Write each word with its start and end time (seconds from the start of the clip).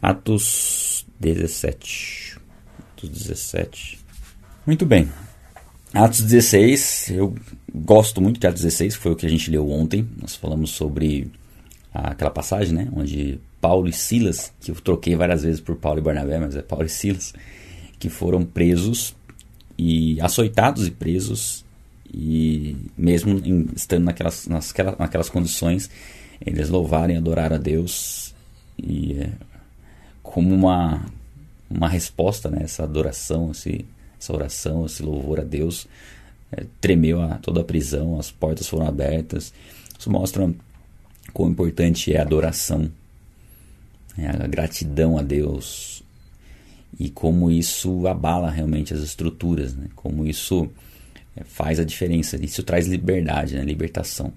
Atos 0.00 1.04
17. 1.18 2.38
Atos 2.92 3.10
17. 3.10 3.98
Muito 4.64 4.86
bem. 4.86 5.08
Atos 5.92 6.20
16, 6.20 7.10
eu 7.10 7.34
gosto 7.74 8.20
muito 8.20 8.38
de 8.38 8.46
Atos 8.46 8.62
16, 8.62 8.94
foi 8.94 9.10
o 9.10 9.16
que 9.16 9.26
a 9.26 9.28
gente 9.28 9.50
leu 9.50 9.68
ontem. 9.68 10.08
Nós 10.20 10.36
falamos 10.36 10.70
sobre 10.70 11.32
aquela 11.92 12.30
passagem, 12.30 12.74
né? 12.74 12.88
Onde 12.94 13.40
Paulo 13.60 13.88
e 13.88 13.92
Silas, 13.92 14.52
que 14.60 14.70
eu 14.70 14.76
troquei 14.76 15.16
várias 15.16 15.42
vezes 15.42 15.60
por 15.60 15.74
Paulo 15.74 15.98
e 15.98 16.02
Barnabé, 16.02 16.38
mas 16.38 16.54
é 16.54 16.62
Paulo 16.62 16.86
e 16.86 16.88
Silas, 16.88 17.34
que 17.98 18.08
foram 18.08 18.44
presos 18.44 19.16
e 19.76 20.20
açoitados 20.20 20.86
e 20.86 20.92
presos, 20.92 21.64
e 22.14 22.76
mesmo 22.96 23.40
em, 23.44 23.66
estando 23.74 24.04
naquelas, 24.04 24.46
naquelas, 24.46 24.96
naquelas 24.96 25.28
condições, 25.28 25.90
eles 26.40 26.68
louvaram 26.68 27.14
e 27.14 27.16
adoraram 27.16 27.56
a 27.56 27.58
Deus. 27.58 28.32
E 28.80 29.14
é, 29.14 29.32
como 30.32 30.54
uma, 30.54 31.04
uma 31.70 31.88
resposta, 31.88 32.50
né? 32.50 32.60
Essa 32.62 32.84
adoração, 32.84 33.50
esse, 33.50 33.84
essa 34.18 34.32
oração, 34.32 34.86
esse 34.86 35.02
louvor 35.02 35.40
a 35.40 35.44
Deus, 35.44 35.86
é, 36.52 36.64
tremeu 36.80 37.20
a, 37.20 37.36
toda 37.38 37.60
a 37.60 37.64
prisão, 37.64 38.18
as 38.18 38.30
portas 38.30 38.68
foram 38.68 38.86
abertas. 38.86 39.52
Isso 39.98 40.10
mostra 40.10 40.50
quão 41.32 41.50
importante 41.50 42.12
é 42.12 42.18
a 42.18 42.22
adoração, 42.22 42.90
é 44.16 44.28
a 44.28 44.46
gratidão 44.46 45.18
a 45.18 45.22
Deus 45.22 46.02
e 46.98 47.08
como 47.08 47.50
isso 47.50 48.06
abala 48.06 48.50
realmente 48.50 48.92
as 48.92 49.00
estruturas, 49.00 49.74
né? 49.74 49.88
como 49.94 50.26
isso 50.26 50.68
é, 51.36 51.44
faz 51.44 51.78
a 51.78 51.84
diferença. 51.84 52.36
Isso 52.42 52.62
traz 52.62 52.86
liberdade, 52.86 53.56
né? 53.56 53.64
libertação. 53.64 54.32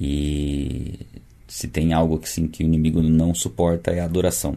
E 0.00 1.00
se 1.46 1.68
tem 1.68 1.92
algo 1.92 2.18
que, 2.18 2.28
sim, 2.28 2.46
que 2.46 2.62
o 2.62 2.66
inimigo 2.66 3.02
não 3.02 3.34
suporta 3.34 3.90
é 3.90 4.00
a 4.00 4.04
adoração. 4.04 4.56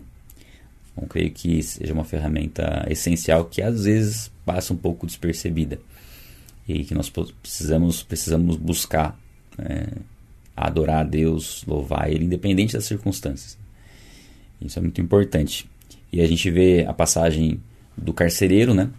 Então, 0.94 1.08
creio 1.08 1.32
que 1.32 1.62
seja 1.62 1.94
uma 1.94 2.04
ferramenta 2.04 2.86
essencial 2.90 3.46
que 3.46 3.62
às 3.62 3.86
vezes 3.86 4.32
passa 4.46 4.74
um 4.74 4.78
pouco 4.78 5.08
despercebida 5.08 5.80
e 6.68 6.84
que 6.86 6.94
nós 6.94 7.10
precisamos, 7.10 8.04
precisamos 8.04 8.56
buscar 8.56 9.20
é, 9.58 9.88
adorar 10.56 11.02
a 11.02 11.04
Deus, 11.04 11.64
louvar 11.68 12.10
Ele, 12.10 12.26
independente 12.26 12.74
das 12.74 12.86
circunstâncias. 12.86 13.58
Isso 14.62 14.80
é 14.80 14.82
muito 14.82 15.02
importante. 15.02 15.70
E 16.12 16.22
a 16.22 16.28
gente 16.28 16.50
vê 16.50 16.86
a 16.88 16.94
passagem 16.94 17.60
do 17.98 18.14
carcereiro, 18.14 18.74
né, 18.74 18.90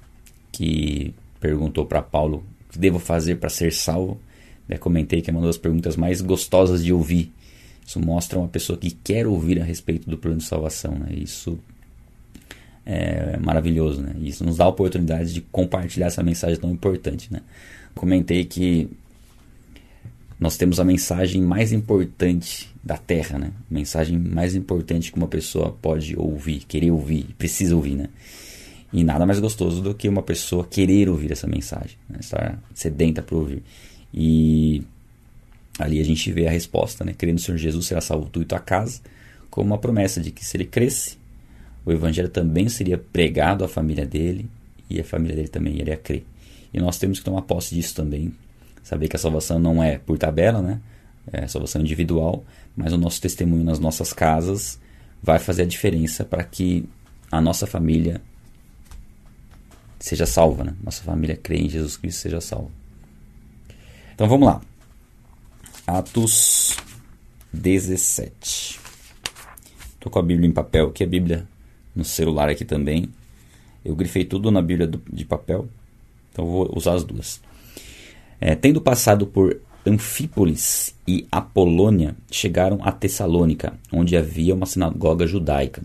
que 0.52 1.14
perguntou 1.40 1.86
para 1.86 2.02
Paulo 2.02 2.44
o 2.68 2.72
que 2.72 2.78
devo 2.78 2.98
fazer 2.98 3.36
para 3.36 3.48
ser 3.48 3.72
salvo. 3.72 4.20
Eu 4.68 4.78
comentei 4.78 5.20
que 5.20 5.30
é 5.30 5.32
uma 5.32 5.46
das 5.46 5.58
perguntas 5.58 5.96
mais 5.96 6.20
gostosas 6.20 6.84
de 6.84 6.92
ouvir. 6.92 7.32
Isso 7.86 8.00
mostra 8.00 8.38
uma 8.38 8.48
pessoa 8.48 8.78
que 8.78 8.90
quer 8.90 9.26
ouvir 9.26 9.60
a 9.60 9.64
respeito 9.64 10.08
do 10.08 10.16
plano 10.16 10.38
de 10.38 10.44
salvação. 10.44 10.98
Né? 10.98 11.14
Isso 11.16 11.58
é 12.86 13.38
maravilhoso, 13.38 14.02
né? 14.02 14.14
Isso 14.20 14.44
nos 14.44 14.58
dá 14.58 14.64
a 14.64 14.68
oportunidade 14.68 15.32
de 15.32 15.40
compartilhar 15.40 16.06
essa 16.06 16.22
mensagem 16.22 16.58
tão 16.58 16.70
importante, 16.70 17.32
né? 17.32 17.40
Comentei 17.94 18.44
que 18.44 18.88
nós 20.38 20.56
temos 20.56 20.78
a 20.78 20.84
mensagem 20.84 21.40
mais 21.40 21.72
importante 21.72 22.68
da 22.82 22.98
Terra, 22.98 23.38
né? 23.38 23.52
Mensagem 23.70 24.18
mais 24.18 24.54
importante 24.54 25.10
que 25.10 25.16
uma 25.16 25.28
pessoa 25.28 25.72
pode 25.80 26.14
ouvir, 26.18 26.64
querer 26.66 26.90
ouvir, 26.90 27.26
precisa 27.38 27.74
ouvir, 27.74 27.94
né? 27.94 28.08
E 28.92 29.02
nada 29.02 29.24
mais 29.24 29.40
gostoso 29.40 29.80
do 29.80 29.94
que 29.94 30.08
uma 30.08 30.22
pessoa 30.22 30.64
querer 30.64 31.08
ouvir 31.08 31.32
essa 31.32 31.46
mensagem, 31.46 31.96
né? 32.08 32.18
estar 32.20 32.62
sedenta 32.72 33.22
para 33.22 33.36
ouvir. 33.36 33.62
E 34.12 34.84
ali 35.78 35.98
a 35.98 36.04
gente 36.04 36.30
vê 36.30 36.46
a 36.46 36.50
resposta, 36.50 37.04
né? 37.04 37.12
Crendo 37.16 37.34
no 37.34 37.40
Senhor 37.40 37.56
Jesus 37.56 37.86
será 37.86 38.00
salvo 38.00 38.28
tu 38.30 38.42
e 38.42 38.44
tua 38.44 38.60
casa, 38.60 39.00
como 39.50 39.66
uma 39.66 39.78
promessa 39.78 40.20
de 40.20 40.30
que 40.30 40.44
se 40.44 40.56
ele 40.56 40.64
cresce, 40.64 41.16
o 41.84 41.92
evangelho 41.92 42.28
também 42.28 42.68
seria 42.68 42.96
pregado 42.96 43.64
à 43.64 43.68
família 43.68 44.06
dele 44.06 44.48
e 44.88 45.00
a 45.00 45.04
família 45.04 45.36
dele 45.36 45.48
também 45.48 45.76
iria 45.76 45.96
crer. 45.96 46.24
E 46.72 46.80
nós 46.80 46.98
temos 46.98 47.18
que 47.18 47.24
tomar 47.24 47.42
posse 47.42 47.74
disso 47.74 47.94
também. 47.94 48.32
Saber 48.82 49.08
que 49.08 49.16
a 49.16 49.18
salvação 49.18 49.58
não 49.58 49.82
é 49.82 49.98
por 49.98 50.18
tabela, 50.18 50.60
né? 50.60 50.80
É 51.32 51.46
salvação 51.46 51.80
individual, 51.80 52.44
mas 52.76 52.92
o 52.92 52.98
nosso 52.98 53.20
testemunho 53.20 53.64
nas 53.64 53.78
nossas 53.78 54.12
casas 54.12 54.78
vai 55.22 55.38
fazer 55.38 55.62
a 55.62 55.66
diferença 55.66 56.24
para 56.24 56.44
que 56.44 56.86
a 57.30 57.40
nossa 57.40 57.66
família 57.66 58.20
seja 59.98 60.26
salva, 60.26 60.64
né? 60.64 60.74
Nossa 60.82 61.02
família 61.02 61.36
crê 61.36 61.56
em 61.56 61.68
Jesus 61.68 61.96
Cristo 61.96 62.20
seja 62.20 62.40
salva. 62.40 62.70
Então 64.14 64.28
vamos 64.28 64.46
lá. 64.46 64.60
Atos 65.86 66.76
17. 67.52 68.80
Estou 69.94 70.12
com 70.12 70.18
a 70.18 70.22
Bíblia 70.22 70.48
em 70.48 70.52
papel 70.52 70.88
aqui, 70.88 71.02
a 71.04 71.06
Bíblia 71.06 71.48
no 71.94 72.04
celular 72.04 72.48
aqui 72.48 72.64
também. 72.64 73.08
Eu 73.84 73.94
grifei 73.94 74.24
tudo 74.24 74.50
na 74.50 74.62
Bíblia 74.62 74.86
do, 74.86 75.00
de 75.12 75.24
papel, 75.24 75.68
então 76.32 76.46
vou 76.46 76.72
usar 76.74 76.94
as 76.94 77.04
duas. 77.04 77.40
É, 78.40 78.54
tendo 78.54 78.80
passado 78.80 79.26
por 79.26 79.60
Anfípolis 79.86 80.94
e 81.06 81.26
Apolônia, 81.30 82.16
chegaram 82.30 82.78
a 82.82 82.90
Tessalônica, 82.90 83.74
onde 83.92 84.16
havia 84.16 84.54
uma 84.54 84.66
sinagoga 84.66 85.26
judaica. 85.26 85.82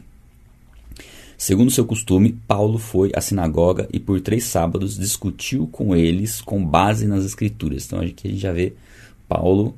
Segundo 1.37 1.71
seu 1.71 1.85
costume, 1.85 2.37
Paulo 2.47 2.77
foi 2.77 3.11
à 3.15 3.21
sinagoga 3.21 3.87
e 3.93 3.99
por 3.99 4.19
três 4.19 4.43
sábados 4.43 4.97
discutiu 4.97 5.67
com 5.67 5.95
eles 5.95 6.41
com 6.41 6.63
base 6.65 7.07
nas 7.07 7.23
escrituras. 7.23 7.85
Então 7.85 7.99
aqui 7.99 8.27
a 8.27 8.31
gente 8.31 8.41
já 8.41 8.51
vê 8.51 8.73
Paulo 9.27 9.73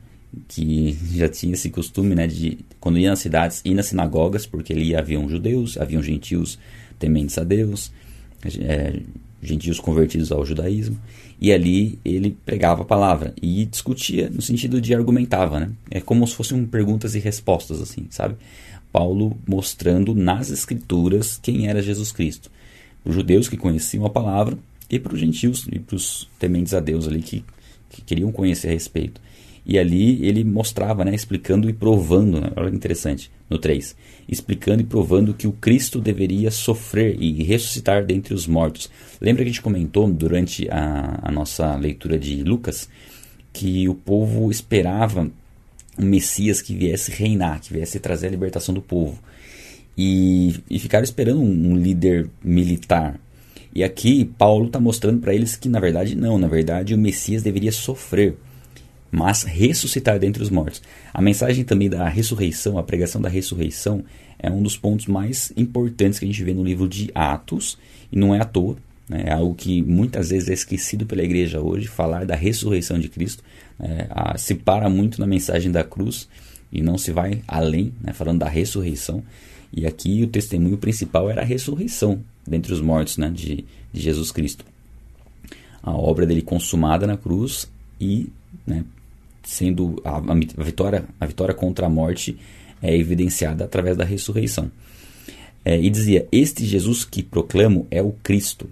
que 0.47 0.97
já 1.13 1.27
tinha 1.27 1.53
esse 1.53 1.69
costume, 1.69 2.15
né, 2.15 2.27
de 2.27 2.59
quando 2.79 2.97
ia 2.97 3.09
nas 3.09 3.19
cidades, 3.19 3.61
ir 3.65 3.73
nas 3.73 3.87
sinagogas, 3.87 4.45
porque 4.45 4.73
ali 4.73 4.95
haviam 4.95 5.27
judeus, 5.29 5.77
haviam 5.77 6.01
gentios 6.01 6.57
tementes 6.97 7.37
a 7.37 7.43
Deus, 7.43 7.91
é, 8.59 9.01
gentios 9.41 9.79
convertidos 9.79 10.31
ao 10.31 10.45
judaísmo, 10.45 10.99
e 11.39 11.51
ali 11.51 11.99
ele 12.05 12.37
pregava 12.45 12.83
a 12.83 12.85
palavra 12.85 13.33
e 13.41 13.65
discutia 13.65 14.29
no 14.29 14.41
sentido 14.41 14.79
de 14.79 14.93
argumentava, 14.93 15.59
né? 15.59 15.71
É 15.89 15.99
como 15.99 16.25
se 16.27 16.35
fossem 16.35 16.63
perguntas 16.65 17.15
e 17.15 17.19
respostas, 17.19 17.81
assim, 17.81 18.05
sabe? 18.09 18.35
Paulo 18.91 19.37
mostrando 19.47 20.13
nas 20.13 20.49
escrituras 20.49 21.39
quem 21.41 21.67
era 21.67 21.81
Jesus 21.81 22.11
Cristo. 22.11 22.51
Os 23.03 23.15
judeus 23.15 23.49
que 23.49 23.57
conheciam 23.57 24.05
a 24.05 24.09
palavra 24.09 24.57
e 24.89 24.99
para 24.99 25.13
os 25.13 25.19
gentios 25.19 25.65
e 25.71 25.79
para 25.79 25.95
os 25.95 26.29
tementes 26.37 26.73
a 26.73 26.79
Deus 26.79 27.07
ali 27.07 27.21
que, 27.21 27.43
que 27.89 28.01
queriam 28.01 28.31
conhecer 28.31 28.67
a 28.67 28.71
respeito. 28.71 29.19
E 29.65 29.77
ali 29.77 30.25
ele 30.25 30.43
mostrava, 30.43 31.05
né, 31.05 31.13
explicando 31.13 31.69
e 31.69 31.73
provando, 31.73 32.41
né, 32.41 32.51
olha 32.55 32.71
que 32.71 32.75
interessante, 32.75 33.31
no 33.49 33.59
3, 33.59 33.95
explicando 34.27 34.81
e 34.81 34.85
provando 34.85 35.33
que 35.33 35.47
o 35.47 35.51
Cristo 35.51 35.99
deveria 35.99 36.49
sofrer 36.49 37.15
e 37.21 37.43
ressuscitar 37.43 38.03
dentre 38.05 38.33
os 38.33 38.47
mortos. 38.47 38.89
Lembra 39.19 39.43
que 39.43 39.49
a 39.49 39.51
gente 39.51 39.61
comentou 39.61 40.11
durante 40.11 40.67
a, 40.69 41.19
a 41.21 41.31
nossa 41.31 41.75
leitura 41.75 42.17
de 42.17 42.43
Lucas 42.43 42.89
que 43.53 43.87
o 43.87 43.93
povo 43.93 44.49
esperava 44.49 45.29
um 45.99 46.05
Messias 46.05 46.61
que 46.61 46.73
viesse 46.73 47.11
reinar, 47.11 47.59
que 47.61 47.73
viesse 47.73 47.99
trazer 47.99 48.27
a 48.27 48.31
libertação 48.31 48.73
do 48.73 48.81
povo. 48.81 49.19
E, 49.97 50.55
e 50.69 50.79
ficaram 50.79 51.03
esperando 51.03 51.41
um, 51.41 51.71
um 51.71 51.75
líder 51.75 52.29
militar. 52.43 53.19
E 53.75 53.83
aqui 53.83 54.25
Paulo 54.25 54.67
está 54.67 54.79
mostrando 54.79 55.19
para 55.19 55.33
eles 55.35 55.55
que 55.55 55.69
na 55.69 55.79
verdade 55.79 56.15
não, 56.15 56.37
na 56.37 56.47
verdade 56.47 56.93
o 56.93 56.97
Messias 56.97 57.43
deveria 57.43 57.71
sofrer 57.71 58.35
mas 59.11 59.43
ressuscitar 59.43 60.17
dentre 60.17 60.41
os 60.41 60.49
mortos. 60.49 60.81
A 61.13 61.21
mensagem 61.21 61.65
também 61.65 61.89
da 61.89 62.07
ressurreição, 62.07 62.77
a 62.77 62.83
pregação 62.83 63.21
da 63.21 63.27
ressurreição, 63.27 64.03
é 64.39 64.49
um 64.49 64.63
dos 64.63 64.77
pontos 64.77 65.05
mais 65.05 65.51
importantes 65.57 66.17
que 66.17 66.25
a 66.25 66.27
gente 66.27 66.43
vê 66.43 66.53
no 66.53 66.63
livro 66.63 66.87
de 66.87 67.11
Atos, 67.13 67.77
e 68.11 68.17
não 68.17 68.33
é 68.33 68.39
à 68.41 68.45
toa, 68.45 68.77
né? 69.07 69.25
é 69.27 69.33
algo 69.33 69.53
que 69.53 69.81
muitas 69.81 70.29
vezes 70.29 70.49
é 70.49 70.53
esquecido 70.53 71.05
pela 71.05 71.21
igreja 71.21 71.59
hoje, 71.59 71.87
falar 71.87 72.25
da 72.25 72.35
ressurreição 72.35 72.97
de 72.97 73.09
Cristo, 73.09 73.43
é, 73.79 74.07
a, 74.09 74.37
se 74.37 74.55
para 74.55 74.89
muito 74.89 75.19
na 75.19 75.27
mensagem 75.27 75.71
da 75.71 75.83
cruz 75.83 76.27
e 76.71 76.81
não 76.81 76.97
se 76.97 77.11
vai 77.11 77.43
além, 77.47 77.93
né? 78.01 78.13
falando 78.13 78.39
da 78.39 78.47
ressurreição. 78.47 79.21
E 79.73 79.85
aqui 79.85 80.23
o 80.23 80.27
testemunho 80.27 80.77
principal 80.77 81.29
era 81.29 81.41
a 81.41 81.45
ressurreição 81.45 82.21
dentre 82.47 82.73
os 82.73 82.81
mortos 82.81 83.17
né? 83.17 83.29
de, 83.29 83.65
de 83.91 84.01
Jesus 84.01 84.31
Cristo. 84.31 84.65
A 85.83 85.91
obra 85.91 86.25
dele 86.25 86.41
consumada 86.41 87.05
na 87.05 87.17
cruz 87.17 87.69
e 87.99 88.29
né, 88.65 88.83
sendo 89.51 90.01
a, 90.05 90.17
a, 90.17 90.63
vitória, 90.63 91.03
a 91.19 91.25
vitória 91.25 91.53
contra 91.53 91.85
a 91.85 91.89
morte 91.89 92.37
é 92.81 92.95
evidenciada 92.95 93.65
através 93.65 93.97
da 93.97 94.05
ressurreição. 94.05 94.71
É, 95.65 95.77
e 95.77 95.89
dizia: 95.89 96.25
Este 96.31 96.65
Jesus 96.65 97.03
que 97.03 97.21
proclamo 97.21 97.85
é 97.91 98.01
o 98.01 98.13
Cristo. 98.23 98.69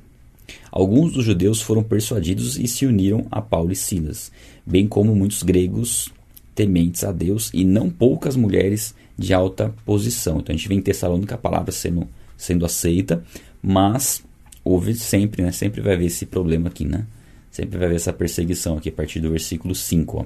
Alguns 0.71 1.11
dos 1.11 1.25
judeus 1.25 1.61
foram 1.61 1.83
persuadidos 1.83 2.57
e 2.57 2.65
se 2.65 2.85
uniram 2.85 3.27
a 3.29 3.41
Paulo 3.41 3.73
e 3.73 3.75
Silas, 3.75 4.31
bem 4.65 4.87
como 4.87 5.13
muitos 5.13 5.43
gregos 5.43 6.09
tementes 6.55 7.03
a 7.03 7.11
Deus 7.11 7.51
e 7.53 7.65
não 7.65 7.89
poucas 7.89 8.37
mulheres 8.37 8.95
de 9.17 9.33
alta 9.33 9.75
posição. 9.85 10.39
Então 10.39 10.53
a 10.53 10.57
gente 10.57 10.69
vê 10.69 10.75
em 10.75 10.81
Tessalônica 10.81 11.35
a 11.35 11.37
palavra 11.37 11.73
sendo, 11.73 12.07
sendo 12.37 12.65
aceita, 12.65 13.21
mas 13.61 14.23
houve 14.63 14.95
sempre, 14.95 15.43
né? 15.43 15.51
Sempre 15.51 15.81
vai 15.81 15.95
haver 15.95 16.05
esse 16.05 16.25
problema 16.25 16.69
aqui, 16.69 16.85
né? 16.85 17.05
Sempre 17.51 17.77
vai 17.77 17.87
haver 17.87 17.97
essa 17.97 18.13
perseguição 18.13 18.77
aqui 18.77 18.87
a 18.87 18.93
partir 18.93 19.19
do 19.19 19.29
versículo 19.29 19.75
5. 19.75 20.17
Ó. 20.17 20.25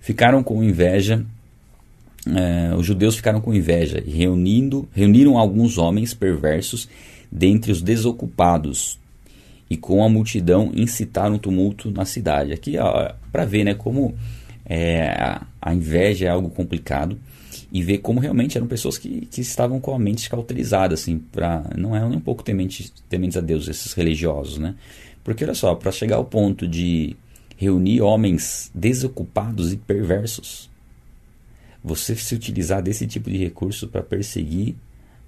Ficaram 0.00 0.42
com 0.42 0.62
inveja 0.62 1.24
é, 2.26 2.74
os 2.74 2.84
judeus 2.84 3.16
ficaram 3.16 3.40
com 3.40 3.54
inveja 3.54 4.02
reunindo, 4.06 4.88
reuniram 4.92 5.38
alguns 5.38 5.78
homens 5.78 6.12
perversos 6.12 6.88
dentre 7.30 7.72
os 7.72 7.80
desocupados 7.80 8.98
e 9.70 9.76
com 9.76 10.04
a 10.04 10.08
multidão 10.08 10.72
incitaram 10.74 11.36
um 11.36 11.38
tumulto 11.38 11.90
na 11.90 12.04
cidade. 12.04 12.52
Aqui 12.52 12.74
para 13.32 13.44
ver 13.44 13.64
né, 13.64 13.74
como 13.74 14.14
é, 14.64 15.08
a, 15.08 15.46
a, 15.60 15.74
inveja 15.74 16.26
é 16.26 16.28
algo 16.28 16.50
complicado 16.50 17.18
e 17.72 17.82
ver 17.82 17.98
como 17.98 18.20
realmente 18.20 18.56
eram 18.56 18.66
pessoas 18.66 18.98
que, 18.98 19.26
que 19.30 19.40
estavam 19.40 19.80
com 19.80 19.94
a 19.94 19.98
mente 19.98 20.28
cauterizada, 20.28 20.94
assim, 20.94 21.18
pra, 21.18 21.64
não 21.76 21.94
eram 21.94 22.08
nem 22.08 22.18
um 22.18 22.22
pouco 22.22 22.42
tementes, 22.42 22.92
tementes 23.08 23.36
a 23.36 23.40
Deus, 23.40 23.68
esses 23.68 23.92
religiosos, 23.92 24.58
né? 24.58 24.74
Porque 25.22 25.44
olha 25.44 25.54
só, 25.54 25.74
para 25.74 25.92
chegar 25.92 26.16
ao 26.16 26.24
ponto 26.24 26.66
de 26.66 27.14
reunir 27.58 28.00
homens 28.00 28.70
desocupados 28.72 29.72
e 29.72 29.76
perversos, 29.76 30.70
você 31.82 32.14
se 32.14 32.32
utilizar 32.32 32.80
desse 32.80 33.04
tipo 33.04 33.28
de 33.28 33.36
recurso 33.36 33.88
para 33.88 34.00
perseguir 34.00 34.76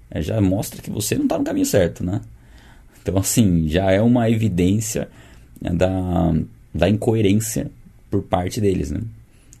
é, 0.09 0.21
já 0.21 0.39
mostra 0.39 0.81
que 0.81 0.89
você 0.89 1.15
não 1.15 1.23
está 1.23 1.37
no 1.37 1.43
caminho 1.43 1.65
certo, 1.65 2.05
né? 2.05 2.21
Então, 3.01 3.17
assim, 3.17 3.67
já 3.67 3.91
é 3.91 4.01
uma 4.01 4.29
evidência 4.29 5.09
né, 5.59 5.71
da, 5.71 6.33
da 6.73 6.89
incoerência 6.89 7.69
por 8.09 8.23
parte 8.23 8.61
deles, 8.61 8.91
né? 8.91 9.01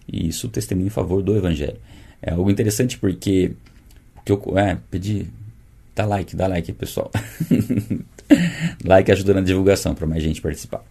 E 0.07 0.27
isso 0.29 0.47
testemunha 0.47 0.87
em 0.87 0.91
favor 0.91 1.21
do 1.21 1.35
evangelho. 1.35 1.77
É 2.21 2.31
algo 2.31 2.49
interessante 2.49 2.97
porque, 2.97 3.51
porque 4.15 4.31
eu 4.31 4.57
é, 4.57 4.77
pedi 4.89 5.27
dá 5.93 6.05
like, 6.05 6.35
dá 6.35 6.47
like, 6.47 6.71
pessoal. 6.73 7.11
like 8.83 9.11
ajuda 9.11 9.33
na 9.33 9.41
divulgação 9.41 9.93
para 9.93 10.07
mais 10.07 10.23
gente 10.23 10.41
participar. 10.41 10.83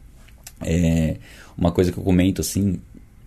É, 0.62 1.16
uma 1.56 1.72
coisa 1.72 1.92
que 1.92 1.98
eu 1.98 2.04
comento 2.04 2.40
assim 2.40 2.80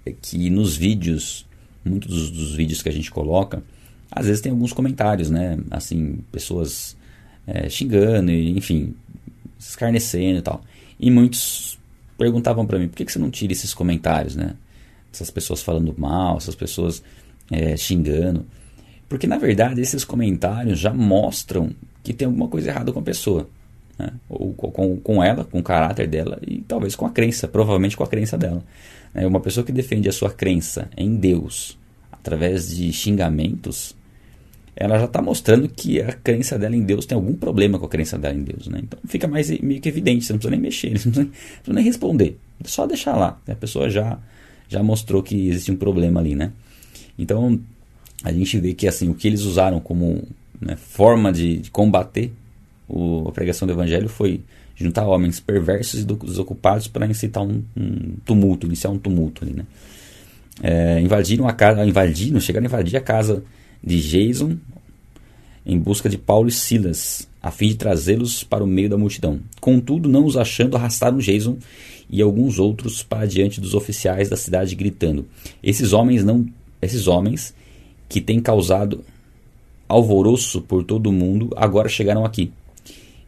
é 0.05 0.11
que 0.11 0.49
nos 0.49 0.75
vídeos, 0.75 1.45
muitos 1.83 2.09
dos, 2.09 2.31
dos 2.31 2.55
vídeos 2.55 2.81
que 2.81 2.89
a 2.89 2.91
gente 2.91 3.09
coloca, 3.11 3.63
às 4.11 4.25
vezes 4.25 4.41
tem 4.41 4.51
alguns 4.51 4.73
comentários, 4.73 5.29
né? 5.29 5.57
Assim, 5.71 6.19
pessoas 6.31 6.95
é, 7.47 7.67
xingando, 7.69 8.31
enfim, 8.31 8.93
escarnecendo 9.59 10.39
e 10.39 10.41
tal. 10.41 10.63
E 10.99 11.09
muitos 11.09 11.79
perguntavam 12.17 12.65
para 12.65 12.77
mim, 12.77 12.87
por 12.87 12.95
que, 12.95 13.05
que 13.05 13.11
você 13.11 13.19
não 13.19 13.31
tira 13.31 13.53
esses 13.53 13.73
comentários, 13.73 14.35
né? 14.35 14.55
Essas 15.11 15.29
pessoas 15.29 15.61
falando 15.61 15.93
mal, 15.97 16.37
essas 16.37 16.55
pessoas 16.55 17.03
é, 17.51 17.75
xingando. 17.75 18.45
Porque, 19.09 19.27
na 19.27 19.37
verdade, 19.37 19.81
esses 19.81 20.03
comentários 20.03 20.79
já 20.79 20.93
mostram 20.93 21.71
que 22.03 22.13
tem 22.13 22.25
alguma 22.25 22.47
coisa 22.47 22.69
errada 22.69 22.91
com 22.91 22.99
a 22.99 23.03
pessoa. 23.03 23.49
Né? 23.97 24.09
Ou 24.29 24.53
com, 24.53 24.97
com 24.97 25.23
ela, 25.23 25.43
com 25.43 25.59
o 25.59 25.63
caráter 25.63 26.07
dela 26.07 26.39
e 26.45 26.61
talvez 26.61 26.95
com 26.95 27.05
a 27.05 27.09
crença, 27.09 27.47
provavelmente 27.47 27.95
com 27.95 28.03
a 28.03 28.07
crença 28.07 28.37
dela. 28.37 28.63
É 29.13 29.25
uma 29.27 29.39
pessoa 29.39 29.65
que 29.65 29.71
defende 29.71 30.09
a 30.09 30.11
sua 30.11 30.31
crença 30.31 30.89
em 30.97 31.15
Deus 31.15 31.77
através 32.23 32.73
de 32.73 32.91
xingamentos, 32.93 33.93
ela 34.75 34.97
já 34.97 35.05
está 35.05 35.21
mostrando 35.21 35.67
que 35.67 36.01
a 36.01 36.13
crença 36.13 36.57
dela 36.57 36.75
em 36.75 36.81
Deus 36.81 37.05
tem 37.05 37.15
algum 37.15 37.33
problema 37.33 37.77
com 37.77 37.85
a 37.85 37.89
crença 37.89 38.17
dela 38.17 38.33
em 38.33 38.43
Deus. 38.43 38.67
Né? 38.67 38.79
Então 38.81 38.97
fica 39.05 39.27
mais 39.27 39.51
meio 39.59 39.81
que 39.81 39.89
evidente, 39.89 40.23
você 40.23 40.33
não 40.33 40.39
precisa 40.39 40.51
nem 40.51 40.59
mexer, 40.59 40.89
não 41.05 41.11
precisa, 41.11 41.21
não 41.21 41.29
precisa 41.29 41.73
nem 41.73 41.83
responder, 41.83 42.37
só 42.63 42.87
deixar 42.87 43.15
lá. 43.17 43.39
A 43.45 43.55
pessoa 43.55 43.89
já, 43.89 44.17
já 44.69 44.81
mostrou 44.81 45.21
que 45.21 45.49
existe 45.49 45.71
um 45.71 45.75
problema 45.75 46.21
ali. 46.21 46.33
Né? 46.33 46.51
Então 47.19 47.59
a 48.23 48.31
gente 48.31 48.57
vê 48.57 48.73
que 48.73 48.87
assim 48.87 49.09
o 49.09 49.13
que 49.13 49.27
eles 49.27 49.41
usaram 49.41 49.81
como 49.81 50.25
né, 50.61 50.77
forma 50.77 51.31
de, 51.31 51.57
de 51.57 51.69
combater 51.69 52.31
o, 52.87 53.27
a 53.27 53.31
pregação 53.31 53.67
do 53.67 53.73
evangelho 53.73 54.09
foi 54.09 54.41
juntar 54.75 55.05
homens 55.05 55.39
perversos 55.39 56.01
e 56.01 56.05
desocupados 56.05 56.87
para 56.87 57.05
incitar 57.05 57.43
um, 57.43 57.63
um, 57.77 58.15
tumulto, 58.25 58.67
iniciar 58.67 58.89
um 58.89 58.97
tumulto 58.97 59.43
ali. 59.43 59.53
Né? 59.53 59.65
É, 60.61 60.99
invadiram 60.99 61.47
a 61.47 61.53
casa, 61.53 61.85
invadiram, 61.85 62.39
chegaram 62.39 62.65
a 62.65 62.67
invadir 62.67 62.97
a 62.97 63.01
casa 63.01 63.43
de 63.83 63.99
Jason 63.99 64.57
em 65.65 65.77
busca 65.77 66.09
de 66.09 66.17
Paulo 66.17 66.49
e 66.49 66.51
Silas, 66.51 67.27
a 67.41 67.49
fim 67.49 67.69
de 67.69 67.75
trazê-los 67.75 68.43
para 68.43 68.63
o 68.63 68.67
meio 68.67 68.89
da 68.89 68.97
multidão. 68.97 69.39
Contudo, 69.61 70.09
não 70.09 70.25
os 70.25 70.35
achando, 70.35 70.75
arrastaram 70.75 71.17
Jason 71.19 71.57
e 72.09 72.21
alguns 72.21 72.59
outros 72.59 73.01
para 73.01 73.25
diante 73.25 73.61
dos 73.61 73.73
oficiais 73.73 74.29
da 74.29 74.35
cidade, 74.35 74.75
gritando: 74.75 75.25
Esses 75.61 75.93
homens 75.93 76.23
não, 76.23 76.45
esses 76.81 77.07
homens 77.07 77.53
que 78.09 78.19
têm 78.19 78.39
causado 78.39 79.03
alvoroço 79.87 80.61
por 80.61 80.83
todo 80.83 81.07
o 81.07 81.13
mundo, 81.13 81.49
agora 81.55 81.87
chegaram 81.87 82.25
aqui. 82.25 82.51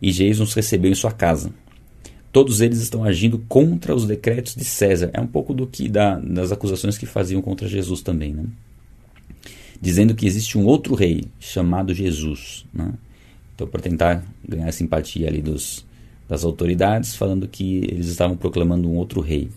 E 0.02 0.12
Jason 0.12 0.44
os 0.44 0.54
recebeu 0.54 0.92
em 0.92 0.96
sua 0.96 1.12
casa. 1.12 1.52
Todos 2.32 2.60
eles 2.62 2.80
estão 2.80 3.04
agindo 3.04 3.40
contra 3.48 3.96
os 3.96 4.06
decretos 4.06 4.56
de 4.56 4.66
César. 4.66 5.10
É 5.14 5.22
um 5.22 5.28
pouco 5.28 5.54
do 5.54 5.66
que 5.66 5.88
da, 5.88 6.20
das 6.20 6.52
acusações 6.52 6.98
que 6.98 7.06
faziam 7.06 7.42
contra 7.42 7.68
Jesus 7.68 8.02
também, 8.02 8.34
né? 8.34 8.44
dizendo 9.82 10.16
que 10.16 10.26
existe 10.26 10.58
um 10.58 10.66
outro 10.66 10.96
rei 10.96 11.26
chamado 11.40 11.94
Jesus. 11.94 12.66
Né? 12.74 12.94
Então, 13.54 13.68
para 13.68 13.82
tentar 13.82 14.26
ganhar 14.48 14.68
a 14.68 14.72
simpatia 14.72 15.28
ali 15.28 15.42
dos, 15.42 15.86
das 16.28 16.44
autoridades, 16.44 17.16
falando 17.16 17.48
que 17.48 17.78
eles 17.78 18.08
estavam 18.08 18.36
proclamando 18.36 18.90
um 18.90 18.96
outro 18.96 19.22
rei. 19.22 19.50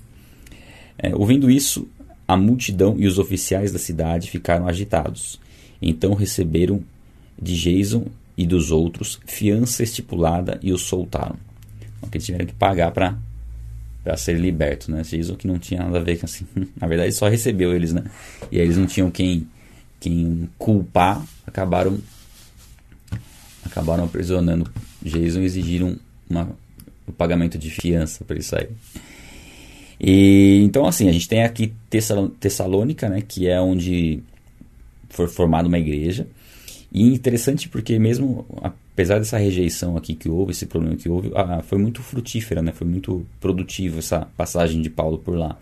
É, 0.99 1.14
ouvindo 1.14 1.50
isso, 1.50 1.88
a 2.26 2.37
multidão 2.37 2.96
e 2.99 3.06
os 3.06 3.19
oficiais 3.19 3.73
da 3.73 3.79
cidade 3.79 4.31
ficaram 4.31 4.69
agitados. 4.69 5.40
Então 5.81 6.14
receberam 6.14 6.82
de 7.40 7.56
Jason 7.56 8.06
e 8.38 8.46
dos 8.46 8.70
outros 8.70 9.19
fiança 9.26 9.82
estipulada 9.82 10.61
e 10.62 10.73
os 10.73 10.82
soltaram. 10.82 11.37
Então, 11.99 12.08
que 12.08 12.20
tiveram 12.20 12.46
que 12.46 12.55
pagar 12.55 12.93
para 12.93 13.19
para 14.05 14.17
ser 14.17 14.38
liberto, 14.38 14.90
né? 14.90 15.02
Jason 15.02 15.35
que 15.35 15.46
não 15.46 15.58
tinha 15.58 15.82
nada 15.82 15.99
a 15.99 16.02
ver 16.02 16.19
com 16.19 16.25
assim. 16.25 16.46
Na 16.81 16.87
verdade, 16.87 17.12
só 17.12 17.29
recebeu 17.29 17.75
eles, 17.75 17.93
né? 17.93 18.05
E 18.50 18.58
aí 18.58 18.64
eles 18.64 18.76
não 18.79 18.87
tinham 18.87 19.11
quem 19.11 19.46
quem 19.99 20.49
culpar, 20.56 21.20
acabaram 21.44 21.99
acabaram 23.67 24.05
aprisionando 24.05 24.70
Jason 25.02 25.40
e 25.40 25.44
exigiram 25.44 25.99
uma, 26.31 26.49
o 27.06 27.12
pagamento 27.12 27.58
de 27.58 27.69
fiança 27.70 28.25
para 28.25 28.37
ele 28.37 28.44
sair. 28.44 28.70
E, 30.00 30.62
então, 30.62 30.87
assim, 30.87 31.08
a 31.08 31.12
gente 31.12 31.29
tem 31.29 31.43
aqui 31.43 31.75
Tessalônica, 32.38 33.08
né, 33.08 33.20
que 33.20 33.49
é 33.49 33.61
onde 33.61 34.23
foi 35.11 35.26
formada 35.26 35.67
uma 35.67 35.79
igreja. 35.79 36.26
E 36.90 37.02
interessante 37.02 37.69
porque 37.69 37.99
mesmo 37.99 38.46
apesar 38.62 39.19
dessa 39.19 39.38
rejeição 39.38 39.96
aqui 39.96 40.14
que 40.14 40.29
houve, 40.29 40.52
esse 40.52 40.67
problema 40.67 40.96
que 40.96 41.08
houve, 41.08 41.31
ah, 41.35 41.62
foi 41.62 41.79
muito 41.79 42.02
frutífera, 42.02 42.62
né? 42.62 42.73
Foi 42.73 42.87
muito 42.87 43.26
produtivo 43.40 43.99
essa 43.99 44.26
passagem 44.37 44.81
de 44.81 44.90
Paulo 44.90 45.19
por 45.19 45.37
lá 45.37 45.58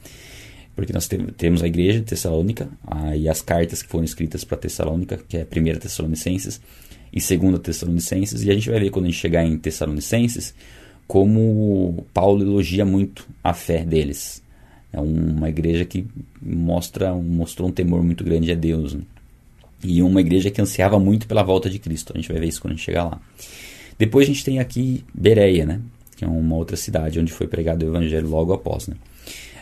porque 0.76 0.92
nós 0.92 1.08
temos 1.38 1.62
a 1.62 1.66
igreja 1.66 2.00
de 2.00 2.04
Tessalônica 2.04 2.68
ah, 2.86 3.16
e 3.16 3.30
as 3.30 3.40
cartas 3.40 3.82
que 3.82 3.88
foram 3.88 4.04
escritas 4.04 4.44
para 4.44 4.58
Tessalônica, 4.58 5.18
que 5.26 5.38
é 5.38 5.42
a 5.42 5.46
primeira 5.46 5.80
Tessalonicenses 5.80 6.60
e 7.10 7.18
segunda 7.18 7.58
Tessalonicenses, 7.58 8.44
e 8.44 8.50
a 8.50 8.54
gente 8.54 8.68
vai 8.68 8.78
ver 8.78 8.90
quando 8.90 9.06
a 9.06 9.08
gente 9.08 9.18
chegar 9.18 9.42
em 9.42 9.56
Tessalonicenses 9.56 10.54
como 11.08 12.04
Paulo 12.12 12.42
elogia 12.42 12.84
muito 12.84 13.26
a 13.42 13.54
fé 13.54 13.86
deles. 13.86 14.42
É 14.92 15.00
uma 15.00 15.48
igreja 15.48 15.86
que 15.86 16.06
mostra, 16.42 17.14
mostrou 17.14 17.68
um 17.70 17.72
temor 17.72 18.02
muito 18.02 18.22
grande 18.22 18.52
a 18.52 18.54
Deus. 18.54 18.92
Né? 18.92 19.00
E 19.82 20.02
uma 20.02 20.20
igreja 20.20 20.50
que 20.50 20.60
ansiava 20.60 20.98
muito 20.98 21.26
pela 21.26 21.42
volta 21.42 21.68
de 21.68 21.78
Cristo. 21.78 22.12
A 22.14 22.18
gente 22.18 22.30
vai 22.30 22.40
ver 22.40 22.48
isso 22.48 22.60
quando 22.60 22.72
a 22.72 22.76
gente 22.76 22.84
chegar 22.84 23.04
lá. 23.04 23.20
Depois 23.98 24.28
a 24.28 24.32
gente 24.32 24.44
tem 24.44 24.58
aqui 24.58 25.04
Bereia, 25.14 25.64
né? 25.64 25.80
que 26.16 26.24
é 26.24 26.28
uma 26.28 26.56
outra 26.56 26.76
cidade 26.76 27.20
onde 27.20 27.32
foi 27.32 27.46
pregado 27.46 27.84
o 27.84 27.88
evangelho 27.88 28.28
logo 28.28 28.52
após. 28.52 28.88
Né? 28.88 28.96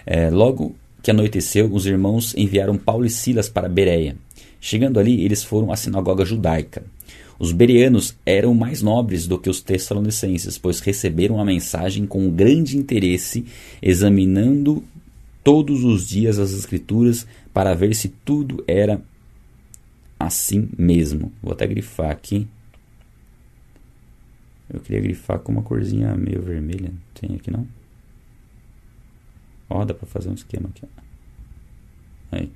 É, 0.07 0.31
logo 0.31 0.75
que 1.03 1.11
anoiteceu, 1.11 1.71
os 1.73 1.85
irmãos 1.85 2.35
enviaram 2.37 2.79
Paulo 2.79 3.05
e 3.05 3.11
Silas 3.11 3.49
para 3.49 3.69
Bereia. 3.69 4.17
Chegando 4.61 4.99
ali, 4.99 5.23
eles 5.23 5.43
foram 5.43 5.73
à 5.73 5.77
sinagoga 5.77 6.25
judaica. 6.25 6.83
Os 7.39 7.51
bereanos 7.53 8.15
eram 8.25 8.55
mais 8.55 8.81
nobres 8.81 9.27
do 9.27 9.39
que 9.39 9.51
os 9.51 9.61
tessalonicenses, 9.61 10.57
pois 10.57 10.79
receberam 10.81 11.41
a 11.41 11.45
mensagem 11.45 12.07
com 12.07 12.31
grande 12.31 12.79
interesse, 12.79 13.45
examinando 13.83 14.83
todos 15.43 15.85
os 15.85 16.09
dias 16.09 16.39
as 16.39 16.53
escrituras 16.53 17.27
para 17.53 17.75
ver 17.75 17.95
se 17.95 18.09
tudo 18.25 18.63
era 18.67 19.03
assim 20.19 20.69
mesmo. 20.77 21.33
Vou 21.43 21.53
até 21.53 21.67
grifar 21.67 22.11
aqui. 22.11 22.49
Eu 24.73 24.81
queria 24.81 25.01
grifar 25.01 25.39
com 25.39 25.53
uma 25.53 25.63
corzinha 25.63 26.15
meio 26.17 26.43
vermelha. 26.43 26.93
Tem 27.15 27.37
aqui 27.37 27.51
não? 27.51 27.67
Ó, 29.69 29.85
dá 29.85 29.95
para 29.95 30.07
fazer 30.07 30.29
um 30.29 30.35
esquema 30.35 30.69
aqui. 30.69 30.87
Aí. 32.33 32.51